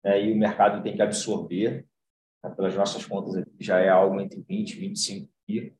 né, 0.04 0.24
e 0.24 0.32
o 0.32 0.36
mercado 0.36 0.82
tem 0.82 0.94
que 0.94 1.02
absorver, 1.02 1.86
né, 2.42 2.50
pelas 2.50 2.74
nossas 2.76 3.04
contas 3.06 3.44
já 3.60 3.78
é 3.78 3.88
algo 3.88 4.20
entre 4.20 4.40
20 4.42 4.72
e 4.72 4.80
25 4.80 5.28
bi 5.48 5.74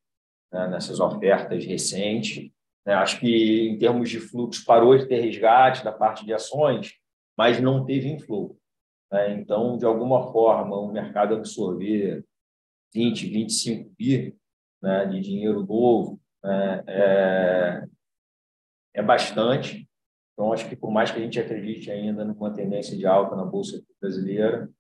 né, 0.53 0.69
nessas 0.69 1.01
ofertas 1.01 1.65
recentes. 1.65 2.51
Né, 2.87 2.95
acho 2.95 3.19
que 3.19 3.69
em 3.69 3.79
termos 3.79 4.09
de 4.09 4.21
fluxo 4.21 4.65
parou 4.65 4.97
de 4.97 5.07
ter 5.07 5.21
resgate 5.21 5.85
da 5.85 5.93
parte 5.93 6.25
de 6.25 6.33
ações, 6.33 6.95
mas 7.37 7.61
não 7.61 7.85
teve 7.85 8.09
inflow. 8.09 8.57
Né, 9.11 9.33
então, 9.33 9.77
de 9.77 9.85
alguma 9.85 10.33
forma, 10.33 10.77
o 10.77 10.93
mercado 10.93 11.35
absorver 11.35 12.25
20, 12.97 13.29
25 13.29 13.95
bi 13.99 14.35
né, 14.83 15.05
de 15.07 15.21
dinheiro 15.21 15.67
novo, 15.67 16.19
né, 16.43 16.83
é, 16.87 17.85
é 18.95 19.03
bastante. 19.03 19.87
Então, 20.33 20.53
acho 20.53 20.69
que 20.69 20.77
por 20.77 20.91
mais 20.91 21.11
que 21.11 21.19
a 21.19 21.23
gente 21.23 21.39
acredite 21.39 21.91
ainda 21.91 22.25
numa 22.25 22.53
tendência 22.53 22.97
de 22.97 23.07
alta 23.07 23.37
na 23.37 23.45
Bolsa 23.45 23.83
brasileira, 24.01 24.71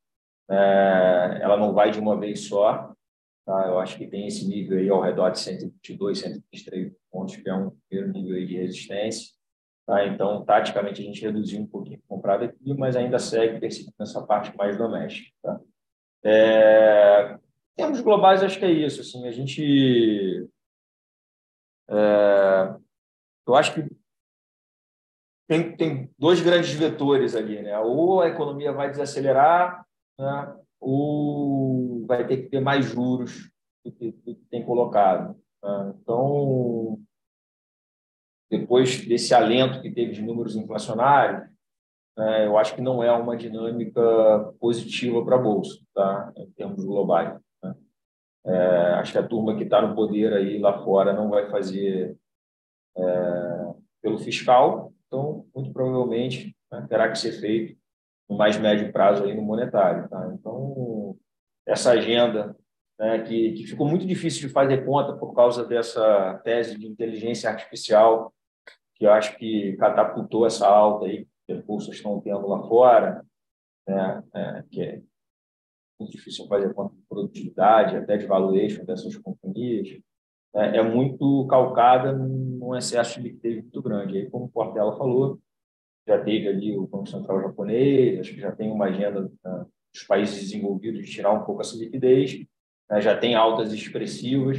é, 0.50 1.38
ela 1.42 1.58
não 1.58 1.74
vai 1.74 1.90
de 1.90 1.98
uma 1.98 2.18
vez 2.18 2.46
só. 2.48 2.94
Tá? 3.44 3.66
Eu 3.66 3.78
acho 3.78 3.98
que 3.98 4.06
tem 4.06 4.26
esse 4.26 4.46
nível 4.48 4.78
aí 4.78 4.88
ao 4.88 5.00
redor 5.02 5.30
de 5.30 5.38
122, 5.38 6.18
123 6.18 6.92
pontos, 7.10 7.36
que 7.36 7.48
é 7.48 7.54
um 7.54 7.70
primeiro 7.88 8.12
nível 8.12 8.36
aí 8.36 8.46
de 8.46 8.56
resistência. 8.56 9.34
Tá? 9.86 10.06
Então, 10.06 10.44
taticamente, 10.44 11.02
a 11.02 11.04
gente 11.04 11.20
reduziu 11.20 11.60
um 11.60 11.66
pouquinho 11.66 12.00
comprado 12.08 12.44
aqui, 12.44 12.74
mas 12.74 12.96
ainda 12.96 13.18
segue 13.18 13.60
perseguindo 13.60 13.94
essa 14.00 14.26
parte 14.26 14.56
mais 14.56 14.76
doméstica. 14.76 15.30
Tá? 15.42 15.60
É, 16.24 17.38
em 17.76 17.82
termos 17.82 18.00
globais, 18.00 18.42
acho 18.42 18.58
que 18.58 18.64
é 18.64 18.70
isso. 18.70 19.02
Assim, 19.02 19.26
a 19.26 19.30
gente. 19.30 20.48
É, 21.88 22.74
eu 23.46 23.54
acho 23.54 23.74
que 23.74 23.86
tem, 25.46 25.76
tem 25.76 26.10
dois 26.18 26.40
grandes 26.40 26.72
vetores 26.72 27.36
ali, 27.36 27.62
né? 27.62 27.78
Ou 27.78 28.22
a 28.22 28.28
economia 28.28 28.72
vai 28.72 28.90
desacelerar, 28.90 29.86
né? 30.18 30.56
ou 30.80 32.04
vai 32.06 32.26
ter 32.26 32.38
que 32.38 32.48
ter 32.48 32.60
mais 32.60 32.86
juros 32.86 33.50
do 33.84 33.92
que, 33.92 34.10
do 34.10 34.34
que 34.34 34.46
tem 34.50 34.64
colocado. 34.64 35.36
Né? 35.62 35.94
Então, 36.00 36.98
depois 38.50 39.06
desse 39.06 39.34
alento 39.34 39.82
que 39.82 39.90
teve 39.90 40.12
de 40.12 40.22
números 40.22 40.56
inflacionários, 40.56 41.48
né, 42.16 42.46
eu 42.46 42.56
acho 42.56 42.74
que 42.74 42.80
não 42.80 43.02
é 43.02 43.12
uma 43.12 43.36
dinâmica 43.36 44.00
positiva 44.58 45.24
para 45.24 45.36
a 45.36 45.42
bolsa, 45.42 45.78
tá? 45.94 46.32
Em 46.36 46.50
termos 46.52 46.82
globais. 46.82 47.38
É, 48.46 48.94
acho 48.94 49.12
que 49.12 49.18
a 49.18 49.26
turma 49.26 49.56
que 49.56 49.64
está 49.64 49.82
no 49.82 49.94
poder 49.94 50.32
aí 50.32 50.58
lá 50.58 50.84
fora 50.84 51.12
não 51.12 51.28
vai 51.28 51.50
fazer 51.50 52.16
é, 52.96 53.74
pelo 54.00 54.18
fiscal, 54.18 54.92
então, 55.06 55.46
muito 55.54 55.72
provavelmente, 55.72 56.56
né, 56.70 56.86
terá 56.88 57.10
que 57.10 57.18
ser 57.18 57.32
feito 57.32 57.76
no 58.28 58.36
mais 58.36 58.56
médio 58.56 58.92
prazo 58.92 59.24
aí 59.24 59.34
no 59.34 59.42
monetário. 59.42 60.08
Tá? 60.08 60.30
Então, 60.32 61.16
essa 61.66 61.92
agenda 61.92 62.56
né, 62.98 63.20
que, 63.22 63.52
que 63.52 63.66
ficou 63.66 63.86
muito 63.86 64.06
difícil 64.06 64.46
de 64.46 64.52
fazer 64.52 64.84
conta 64.84 65.12
por 65.16 65.34
causa 65.34 65.64
dessa 65.64 66.40
tese 66.44 66.78
de 66.78 66.86
inteligência 66.86 67.50
artificial, 67.50 68.32
que 68.94 69.06
eu 69.06 69.12
acho 69.12 69.36
que 69.36 69.76
catapultou 69.76 70.46
essa 70.46 70.66
alta 70.66 71.06
aí 71.06 71.26
que 71.46 71.52
as 71.52 71.62
bolsas 71.62 71.94
estão 71.94 72.20
tendo 72.20 72.46
lá 72.46 72.62
fora, 72.66 73.24
né, 73.86 74.22
é, 74.34 74.64
que 74.70 74.82
é 74.82 75.02
muito 75.98 76.12
difícil 76.12 76.46
fazer 76.46 76.72
conta 76.74 76.94
de 76.94 77.02
produtividade, 77.08 77.96
até 77.96 78.16
de 78.16 78.26
valuation 78.26 78.84
dessas 78.84 79.16
companhias, 79.16 79.88
né, 80.54 80.76
é 80.76 80.82
muito 80.82 81.46
calcada 81.46 82.12
num 82.12 82.74
excesso 82.76 83.20
de 83.20 83.28
liquidez 83.28 83.62
muito 83.62 83.82
grande. 83.82 84.18
Aí, 84.18 84.30
como 84.30 84.46
o 84.46 84.48
Portela 84.48 84.96
falou, 84.96 85.40
já 86.06 86.22
teve 86.22 86.48
ali 86.48 86.76
o 86.76 86.86
Banco 86.86 87.08
Central 87.08 87.40
japonês, 87.40 88.20
acho 88.20 88.34
que 88.34 88.40
já 88.40 88.52
tem 88.52 88.70
uma 88.70 88.86
agenda 88.86 89.22
né, 89.22 89.66
dos 89.92 90.02
países 90.04 90.40
desenvolvidos 90.40 91.04
de 91.04 91.10
tirar 91.10 91.32
um 91.32 91.44
pouco 91.44 91.62
essa 91.62 91.76
liquidez, 91.76 92.44
né, 92.90 93.00
já 93.00 93.16
tem 93.16 93.34
altas 93.34 93.72
expressivas, 93.72 94.58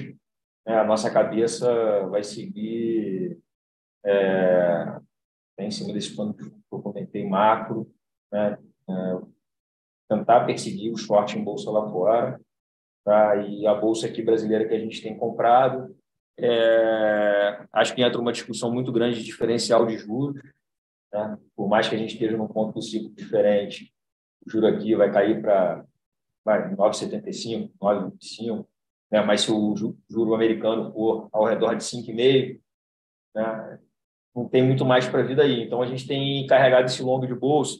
né, 0.65 0.77
a 0.77 0.83
nossa 0.83 1.09
cabeça 1.09 2.05
vai 2.07 2.23
seguir 2.23 3.39
é, 4.05 4.99
em 5.59 5.71
cima 5.71 5.93
desse 5.93 6.15
plano 6.15 6.33
que 6.33 6.43
eu 6.43 6.81
comentei 6.81 7.25
macro, 7.27 7.91
né, 8.31 8.57
é, 8.89 9.36
tentar 10.07 10.45
perseguir 10.45 10.91
o 10.91 10.97
short 10.97 11.37
em 11.37 11.43
bolsa 11.43 11.69
lá 11.69 11.89
fora, 11.89 12.39
tá? 13.03 13.35
e 13.37 13.67
a 13.67 13.73
bolsa 13.73 14.07
aqui 14.07 14.21
brasileira 14.21 14.67
que 14.67 14.73
a 14.73 14.79
gente 14.79 15.01
tem 15.01 15.17
comprado, 15.17 15.95
é, 16.39 17.65
acho 17.73 17.93
que 17.93 18.01
entra 18.01 18.21
uma 18.21 18.31
discussão 18.31 18.71
muito 18.71 18.91
grande 18.91 19.19
de 19.19 19.25
diferencial 19.25 19.85
de 19.85 19.97
juros, 19.97 20.41
né? 21.11 21.37
por 21.55 21.67
mais 21.67 21.89
que 21.89 21.95
a 21.95 21.97
gente 21.97 22.13
esteja 22.13 22.37
num 22.37 22.47
ponto 22.47 22.73
do 22.73 22.81
ciclo 22.81 23.09
diferente, 23.13 23.93
o 24.45 24.49
juro 24.49 24.67
aqui 24.67 24.95
vai 24.95 25.11
cair 25.11 25.41
para 25.41 25.83
9,75, 26.45 27.71
9,25, 27.81 28.65
né? 29.11 29.21
mas 29.21 29.41
se 29.41 29.51
o 29.51 29.75
juro 30.09 30.33
americano 30.33 30.91
for 30.93 31.27
ao 31.31 31.45
redor 31.45 31.75
de 31.75 31.83
5,5, 31.83 32.59
né? 33.35 33.79
não 34.35 34.47
tem 34.47 34.63
muito 34.63 34.85
mais 34.85 35.07
para 35.07 35.21
a 35.21 35.25
vida 35.25 35.41
aí. 35.41 35.63
Então, 35.63 35.81
a 35.81 35.87
gente 35.87 36.07
tem 36.07 36.45
carregado 36.45 36.85
esse 36.85 37.01
longo 37.01 37.25
de 37.25 37.33
bolsa 37.33 37.79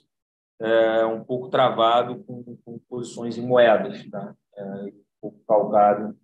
é, 0.59 1.05
um 1.05 1.23
pouco 1.23 1.49
travado 1.49 2.23
com, 2.23 2.57
com 2.65 2.79
posições 2.89 3.37
em 3.37 3.45
moedas, 3.45 4.07
tá? 4.09 4.35
é, 4.55 4.63
um 4.63 5.03
pouco 5.21 5.39
calcado 5.47 6.17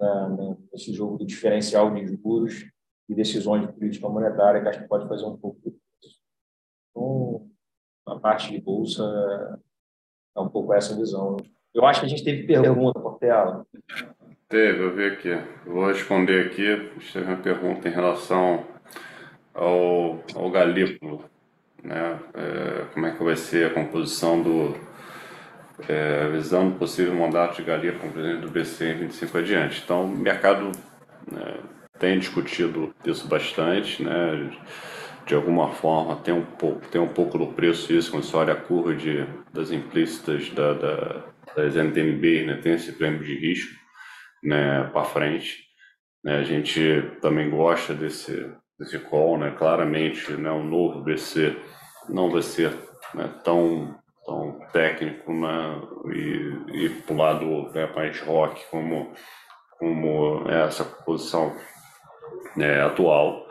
né, 0.00 0.56
nesse 0.72 0.92
jogo 0.92 1.18
do 1.18 1.26
diferencial 1.26 1.92
de 1.92 2.06
juros 2.06 2.70
e 3.08 3.14
decisões 3.14 3.66
de 3.66 3.72
política 3.72 4.08
monetária 4.08 4.62
que 4.62 4.68
acho 4.68 4.80
que 4.80 4.88
pode 4.88 5.08
fazer 5.08 5.24
um 5.24 5.36
pouco 5.36 5.60
disso. 5.60 6.20
Então, 6.90 7.50
a 8.06 8.18
parte 8.18 8.50
de 8.50 8.60
bolsa 8.60 9.02
é 10.36 10.40
um 10.40 10.48
pouco 10.48 10.72
essa 10.72 10.96
visão. 10.96 11.36
Eu 11.74 11.84
acho 11.84 12.00
que 12.00 12.06
a 12.06 12.08
gente 12.08 12.24
teve 12.24 12.46
pergunta, 12.46 13.00
Portela. 13.00 13.66
Teve, 14.48 14.84
eu 14.84 14.94
vi 14.94 15.06
aqui. 15.06 15.30
vou 15.66 15.88
responder 15.88 16.46
aqui. 16.46 16.90
Teve 17.12 17.26
uma 17.26 17.42
pergunta 17.42 17.88
em 17.88 17.92
relação 17.92 18.64
ao, 19.52 20.20
ao 20.34 20.50
Galípolo 20.50 21.24
né? 21.84 22.18
É, 22.32 22.63
como 22.94 23.06
é 23.06 23.10
que 23.10 23.22
vai 23.22 23.36
ser 23.36 23.66
a 23.66 23.74
composição 23.74 24.40
do 24.40 24.74
é, 25.88 26.28
visando 26.28 26.78
possível 26.78 27.14
mandato 27.14 27.56
de 27.56 27.64
Galia 27.64 27.92
como 27.92 28.12
presidente 28.12 28.40
do 28.42 28.50
BC 28.50 28.92
em 28.92 28.98
25 28.98 29.38
adiante. 29.38 29.82
Então, 29.84 30.04
o 30.04 30.16
mercado 30.16 30.70
né, 31.30 31.58
tem 31.98 32.18
discutido 32.18 32.94
isso 33.04 33.26
bastante, 33.26 34.02
né? 34.02 34.50
De 35.26 35.34
alguma 35.34 35.72
forma 35.72 36.16
tem 36.16 36.34
um 36.34 36.44
pouco 36.44 36.86
tem 36.88 37.00
um 37.00 37.08
pouco 37.08 37.38
do 37.38 37.46
preço 37.48 37.92
isso 37.92 38.10
quando 38.10 38.24
você 38.24 38.36
olha 38.36 38.52
a 38.52 38.60
curva 38.60 38.94
de 38.94 39.26
das 39.52 39.70
implícitas 39.70 40.50
da, 40.50 40.74
da 40.74 41.24
das 41.56 41.76
NTNB, 41.76 42.44
né? 42.44 42.56
Tem 42.56 42.74
esse 42.74 42.92
prêmio 42.92 43.22
de 43.24 43.34
risco, 43.34 43.74
né? 44.42 44.84
Para 44.92 45.04
frente. 45.04 45.64
Né? 46.22 46.38
A 46.38 46.42
gente 46.42 47.10
também 47.20 47.48
gosta 47.50 47.94
desse 47.94 48.52
desse 48.78 48.98
call, 48.98 49.38
né? 49.38 49.54
Claramente, 49.56 50.32
né? 50.32 50.50
O 50.50 50.62
novo 50.62 51.00
BC 51.00 51.56
não 52.08 52.30
vai 52.30 52.42
ser 52.42 52.72
né, 53.14 53.32
tão, 53.42 53.94
tão 54.24 54.60
técnico 54.72 55.32
né, 55.32 55.82
e, 56.12 56.84
e 56.84 56.88
para 56.90 57.14
o 57.14 57.18
lado 57.18 57.72
né, 57.72 57.86
mais 57.94 58.20
rock 58.20 58.64
como, 58.70 59.12
como 59.78 60.48
é 60.48 60.64
essa 60.66 60.84
posição 60.84 61.54
né, 62.56 62.82
atual. 62.82 63.46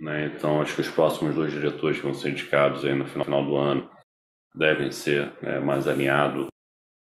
Né? 0.00 0.26
Então, 0.26 0.60
acho 0.60 0.74
que 0.74 0.80
os 0.80 0.90
próximos 0.90 1.34
dois 1.34 1.52
diretores 1.52 1.98
que 1.98 2.04
vão 2.04 2.14
ser 2.14 2.30
indicados 2.30 2.84
aí 2.84 2.94
no 2.94 3.06
final 3.06 3.44
do 3.44 3.56
ano 3.56 3.88
devem 4.54 4.90
ser 4.90 5.32
né, 5.42 5.58
mais 5.58 5.88
alinhados 5.88 6.46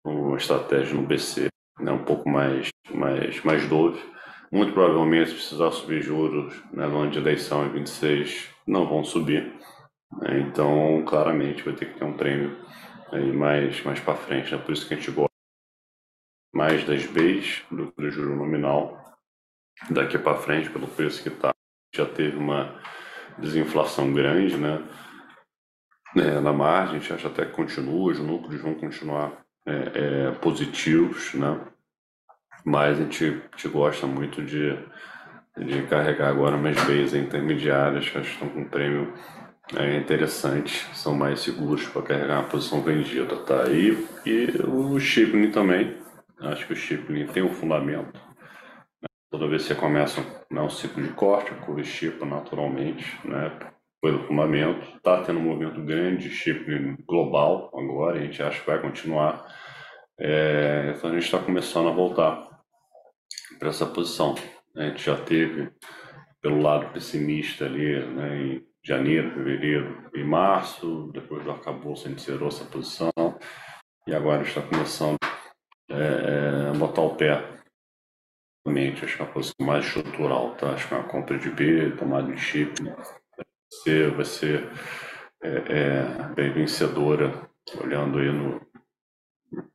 com 0.02 0.34
a 0.34 0.36
estratégia 0.36 0.94
no 0.94 1.06
BC, 1.06 1.48
né, 1.80 1.92
um 1.92 2.04
pouco 2.04 2.28
mais, 2.28 2.68
mais, 2.90 3.42
mais 3.42 3.68
dove. 3.68 4.00
Muito 4.50 4.72
provavelmente, 4.72 5.30
se 5.30 5.34
precisar 5.34 5.70
subir 5.72 6.02
juros 6.02 6.54
né, 6.72 6.86
no 6.86 7.00
ano 7.00 7.10
de 7.10 7.18
eleição 7.18 7.66
em 7.66 7.70
26, 7.70 8.48
não 8.66 8.88
vão 8.88 9.04
subir. 9.04 9.52
Né? 10.12 10.40
Então, 10.40 11.04
claramente, 11.06 11.62
vai 11.62 11.74
ter 11.74 11.86
que 11.86 11.98
ter 11.98 12.04
um 12.04 12.16
prêmio 12.16 12.56
aí 13.12 13.32
mais, 13.32 13.82
mais 13.82 14.00
para 14.00 14.14
frente. 14.16 14.52
Né? 14.52 14.58
Por 14.58 14.72
isso 14.72 14.86
que 14.86 14.94
a 14.94 14.96
gente 14.96 15.10
gosta 15.10 15.30
mais 16.54 16.84
das 16.84 17.04
Bs 17.06 17.64
do 17.70 17.92
que 17.92 18.02
do 18.02 18.10
juro 18.10 18.34
nominal 18.34 19.04
daqui 19.90 20.18
para 20.18 20.38
frente, 20.38 20.70
pelo 20.70 20.86
preço 20.86 21.22
que 21.22 21.28
está. 21.28 21.54
Já 21.94 22.06
teve 22.06 22.36
uma 22.36 22.80
desinflação 23.38 24.12
grande 24.12 24.56
né? 24.56 24.82
É, 26.16 26.40
na 26.40 26.52
margem, 26.52 26.96
a 26.96 26.98
gente 26.98 27.12
acha 27.12 27.28
até 27.28 27.44
que 27.44 27.52
continua, 27.52 28.10
os 28.10 28.18
núcleos 28.18 28.62
vão 28.62 28.74
continuar 28.74 29.44
é, 29.66 30.28
é, 30.28 30.30
positivos, 30.32 31.34
né? 31.34 31.60
mas 32.64 32.98
a 32.98 33.02
gente, 33.02 33.24
a 33.24 33.56
gente 33.56 33.68
gosta 33.68 34.06
muito 34.06 34.42
de, 34.42 34.78
de 35.58 35.82
carregar 35.88 36.28
agora 36.28 36.56
mais 36.56 36.76
Bs 36.84 37.12
intermediárias, 37.14 38.08
que 38.08 38.18
estão 38.18 38.48
com 38.48 38.64
prêmio 38.64 39.12
é 39.74 39.96
interessante, 39.96 40.86
são 40.94 41.14
mais 41.14 41.40
seguros 41.40 41.88
para 41.88 42.02
carregar 42.02 42.40
uma 42.40 42.48
posição 42.48 42.82
vendida, 42.82 43.36
tá? 43.38 43.68
E, 43.68 44.06
e 44.24 44.62
o 44.64 44.98
Shipping 45.00 45.50
também, 45.50 45.96
acho 46.40 46.66
que 46.66 46.72
o 46.72 46.76
Shipping 46.76 47.26
tem 47.26 47.42
um 47.42 47.52
fundamento. 47.52 48.14
Né? 49.02 49.08
Toda 49.28 49.48
vez 49.48 49.62
que 49.62 49.68
você 49.68 49.74
começa 49.74 50.20
né, 50.50 50.60
um 50.60 50.70
ciclo 50.70 51.02
de 51.02 51.12
corte, 51.14 51.52
curva 51.64 51.82
chipa 51.82 52.24
naturalmente, 52.24 53.04
né? 53.26 53.58
Pelo 54.00 54.24
fundamento, 54.24 54.86
está 54.96 55.22
tendo 55.22 55.40
um 55.40 55.42
movimento 55.42 55.82
grande 55.82 56.28
de 56.28 56.34
shipping 56.34 56.96
global 57.08 57.72
agora, 57.74 58.18
a 58.18 58.20
gente 58.20 58.40
acha 58.40 58.60
que 58.60 58.66
vai 58.66 58.80
continuar. 58.80 59.44
É, 60.20 60.94
então 60.96 61.10
a 61.10 61.14
gente 61.14 61.24
está 61.24 61.38
começando 61.38 61.88
a 61.88 61.92
voltar 61.92 62.46
para 63.58 63.70
essa 63.70 63.86
posição. 63.86 64.34
A 64.76 64.82
gente 64.84 65.02
já 65.02 65.16
teve 65.16 65.72
pelo 66.40 66.60
lado 66.60 66.92
pessimista 66.92 67.64
ali, 67.64 67.98
né, 68.06 68.36
em 68.36 68.66
janeiro, 68.86 69.32
fevereiro 69.32 70.08
e 70.14 70.22
março, 70.22 71.10
depois 71.12 71.42
do 71.42 71.50
arcabouço 71.50 72.06
a 72.06 72.10
gente 72.10 72.22
zerou 72.22 72.48
essa 72.48 72.64
posição 72.64 73.12
e 74.06 74.14
agora 74.14 74.42
está 74.42 74.62
começando 74.62 75.16
é, 75.90 76.70
a 76.70 76.78
botar 76.78 77.02
o 77.02 77.16
pé 77.16 77.56
realmente 78.64 79.04
acho 79.04 79.16
que 79.16 79.22
é 79.22 79.24
uma 79.24 79.32
posição 79.32 79.66
mais 79.66 79.86
estrutural, 79.86 80.54
tá? 80.56 80.70
Acho 80.70 80.88
que 80.88 80.94
é 80.94 80.96
uma 80.96 81.08
compra 81.08 81.38
de 81.38 81.50
B, 81.50 81.92
tomada 81.98 82.32
de 82.32 82.40
chip, 82.40 82.82
vai 82.82 83.04
ser, 83.70 84.10
vai 84.10 84.24
ser 84.24 84.70
é, 85.42 85.48
é, 85.68 86.34
bem 86.34 86.52
vencedora, 86.52 87.48
olhando 87.80 88.18
aí 88.18 88.30
no 88.30 88.60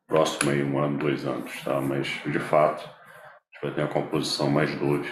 próximo 0.08 0.52
aí 0.52 0.64
um 0.64 0.80
ano, 0.80 0.98
dois 0.98 1.26
anos, 1.26 1.62
tá? 1.64 1.80
Mas 1.82 2.08
de 2.26 2.40
fato 2.40 2.84
a 2.84 3.54
gente 3.54 3.62
vai 3.64 3.74
ter 3.74 3.82
uma 3.82 3.94
composição 3.94 4.50
mais 4.50 4.74
dove 4.78 5.10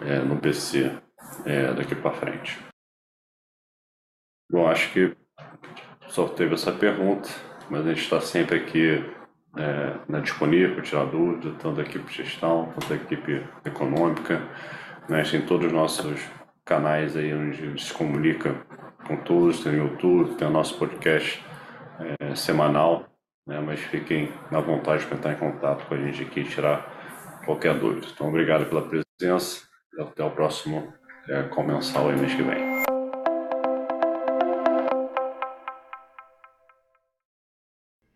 é, 0.00 0.18
no 0.20 0.40
PC 0.40 0.90
é, 1.44 1.72
daqui 1.74 1.94
para 1.94 2.12
frente. 2.12 2.71
Bom, 4.50 4.66
acho 4.68 4.92
que 4.92 5.16
só 6.08 6.28
teve 6.28 6.54
essa 6.54 6.72
pergunta, 6.72 7.28
mas 7.70 7.86
a 7.86 7.88
gente 7.88 8.02
está 8.02 8.20
sempre 8.20 8.56
aqui 8.56 9.02
é, 9.56 9.94
na 10.08 10.20
disponível 10.20 10.74
para 10.74 10.84
tirar 10.84 11.04
dúvidas, 11.06 11.54
tanto 11.60 11.76
da 11.76 11.82
equipe 11.82 12.04
de 12.04 12.22
gestão 12.22 12.66
quanto 12.66 12.88
da 12.88 12.96
equipe 12.96 13.42
econômica. 13.64 14.42
Né? 15.08 15.22
Tem 15.22 15.42
todos 15.42 15.66
os 15.66 15.72
nossos 15.72 16.20
canais 16.64 17.16
aí 17.16 17.34
onde 17.34 17.62
a 17.62 17.66
gente 17.66 17.84
se 17.84 17.92
comunica 17.92 18.54
com 19.06 19.16
todos, 19.16 19.62
tem 19.62 19.72
o 19.72 19.88
YouTube, 19.88 20.34
tem 20.36 20.46
o 20.46 20.50
nosso 20.50 20.78
podcast 20.78 21.44
é, 22.20 22.34
semanal, 22.34 23.06
né? 23.46 23.60
mas 23.60 23.80
fiquem 23.80 24.32
na 24.50 24.60
vontade 24.60 25.04
para 25.06 25.16
entrar 25.16 25.32
em 25.32 25.36
contato 25.36 25.86
com 25.86 25.94
a 25.94 25.98
gente 25.98 26.22
aqui 26.22 26.40
e 26.40 26.44
tirar 26.44 27.40
qualquer 27.44 27.74
dúvida. 27.78 28.06
Então, 28.12 28.28
obrigado 28.28 28.66
pela 28.66 28.82
presença 28.82 29.66
e 29.96 30.02
até 30.02 30.22
o 30.22 30.30
próximo 30.30 30.92
é, 31.28 31.42
comensal 31.44 32.08
aí 32.08 32.16
mês 32.16 32.34
que 32.34 32.42
vem. 32.42 32.71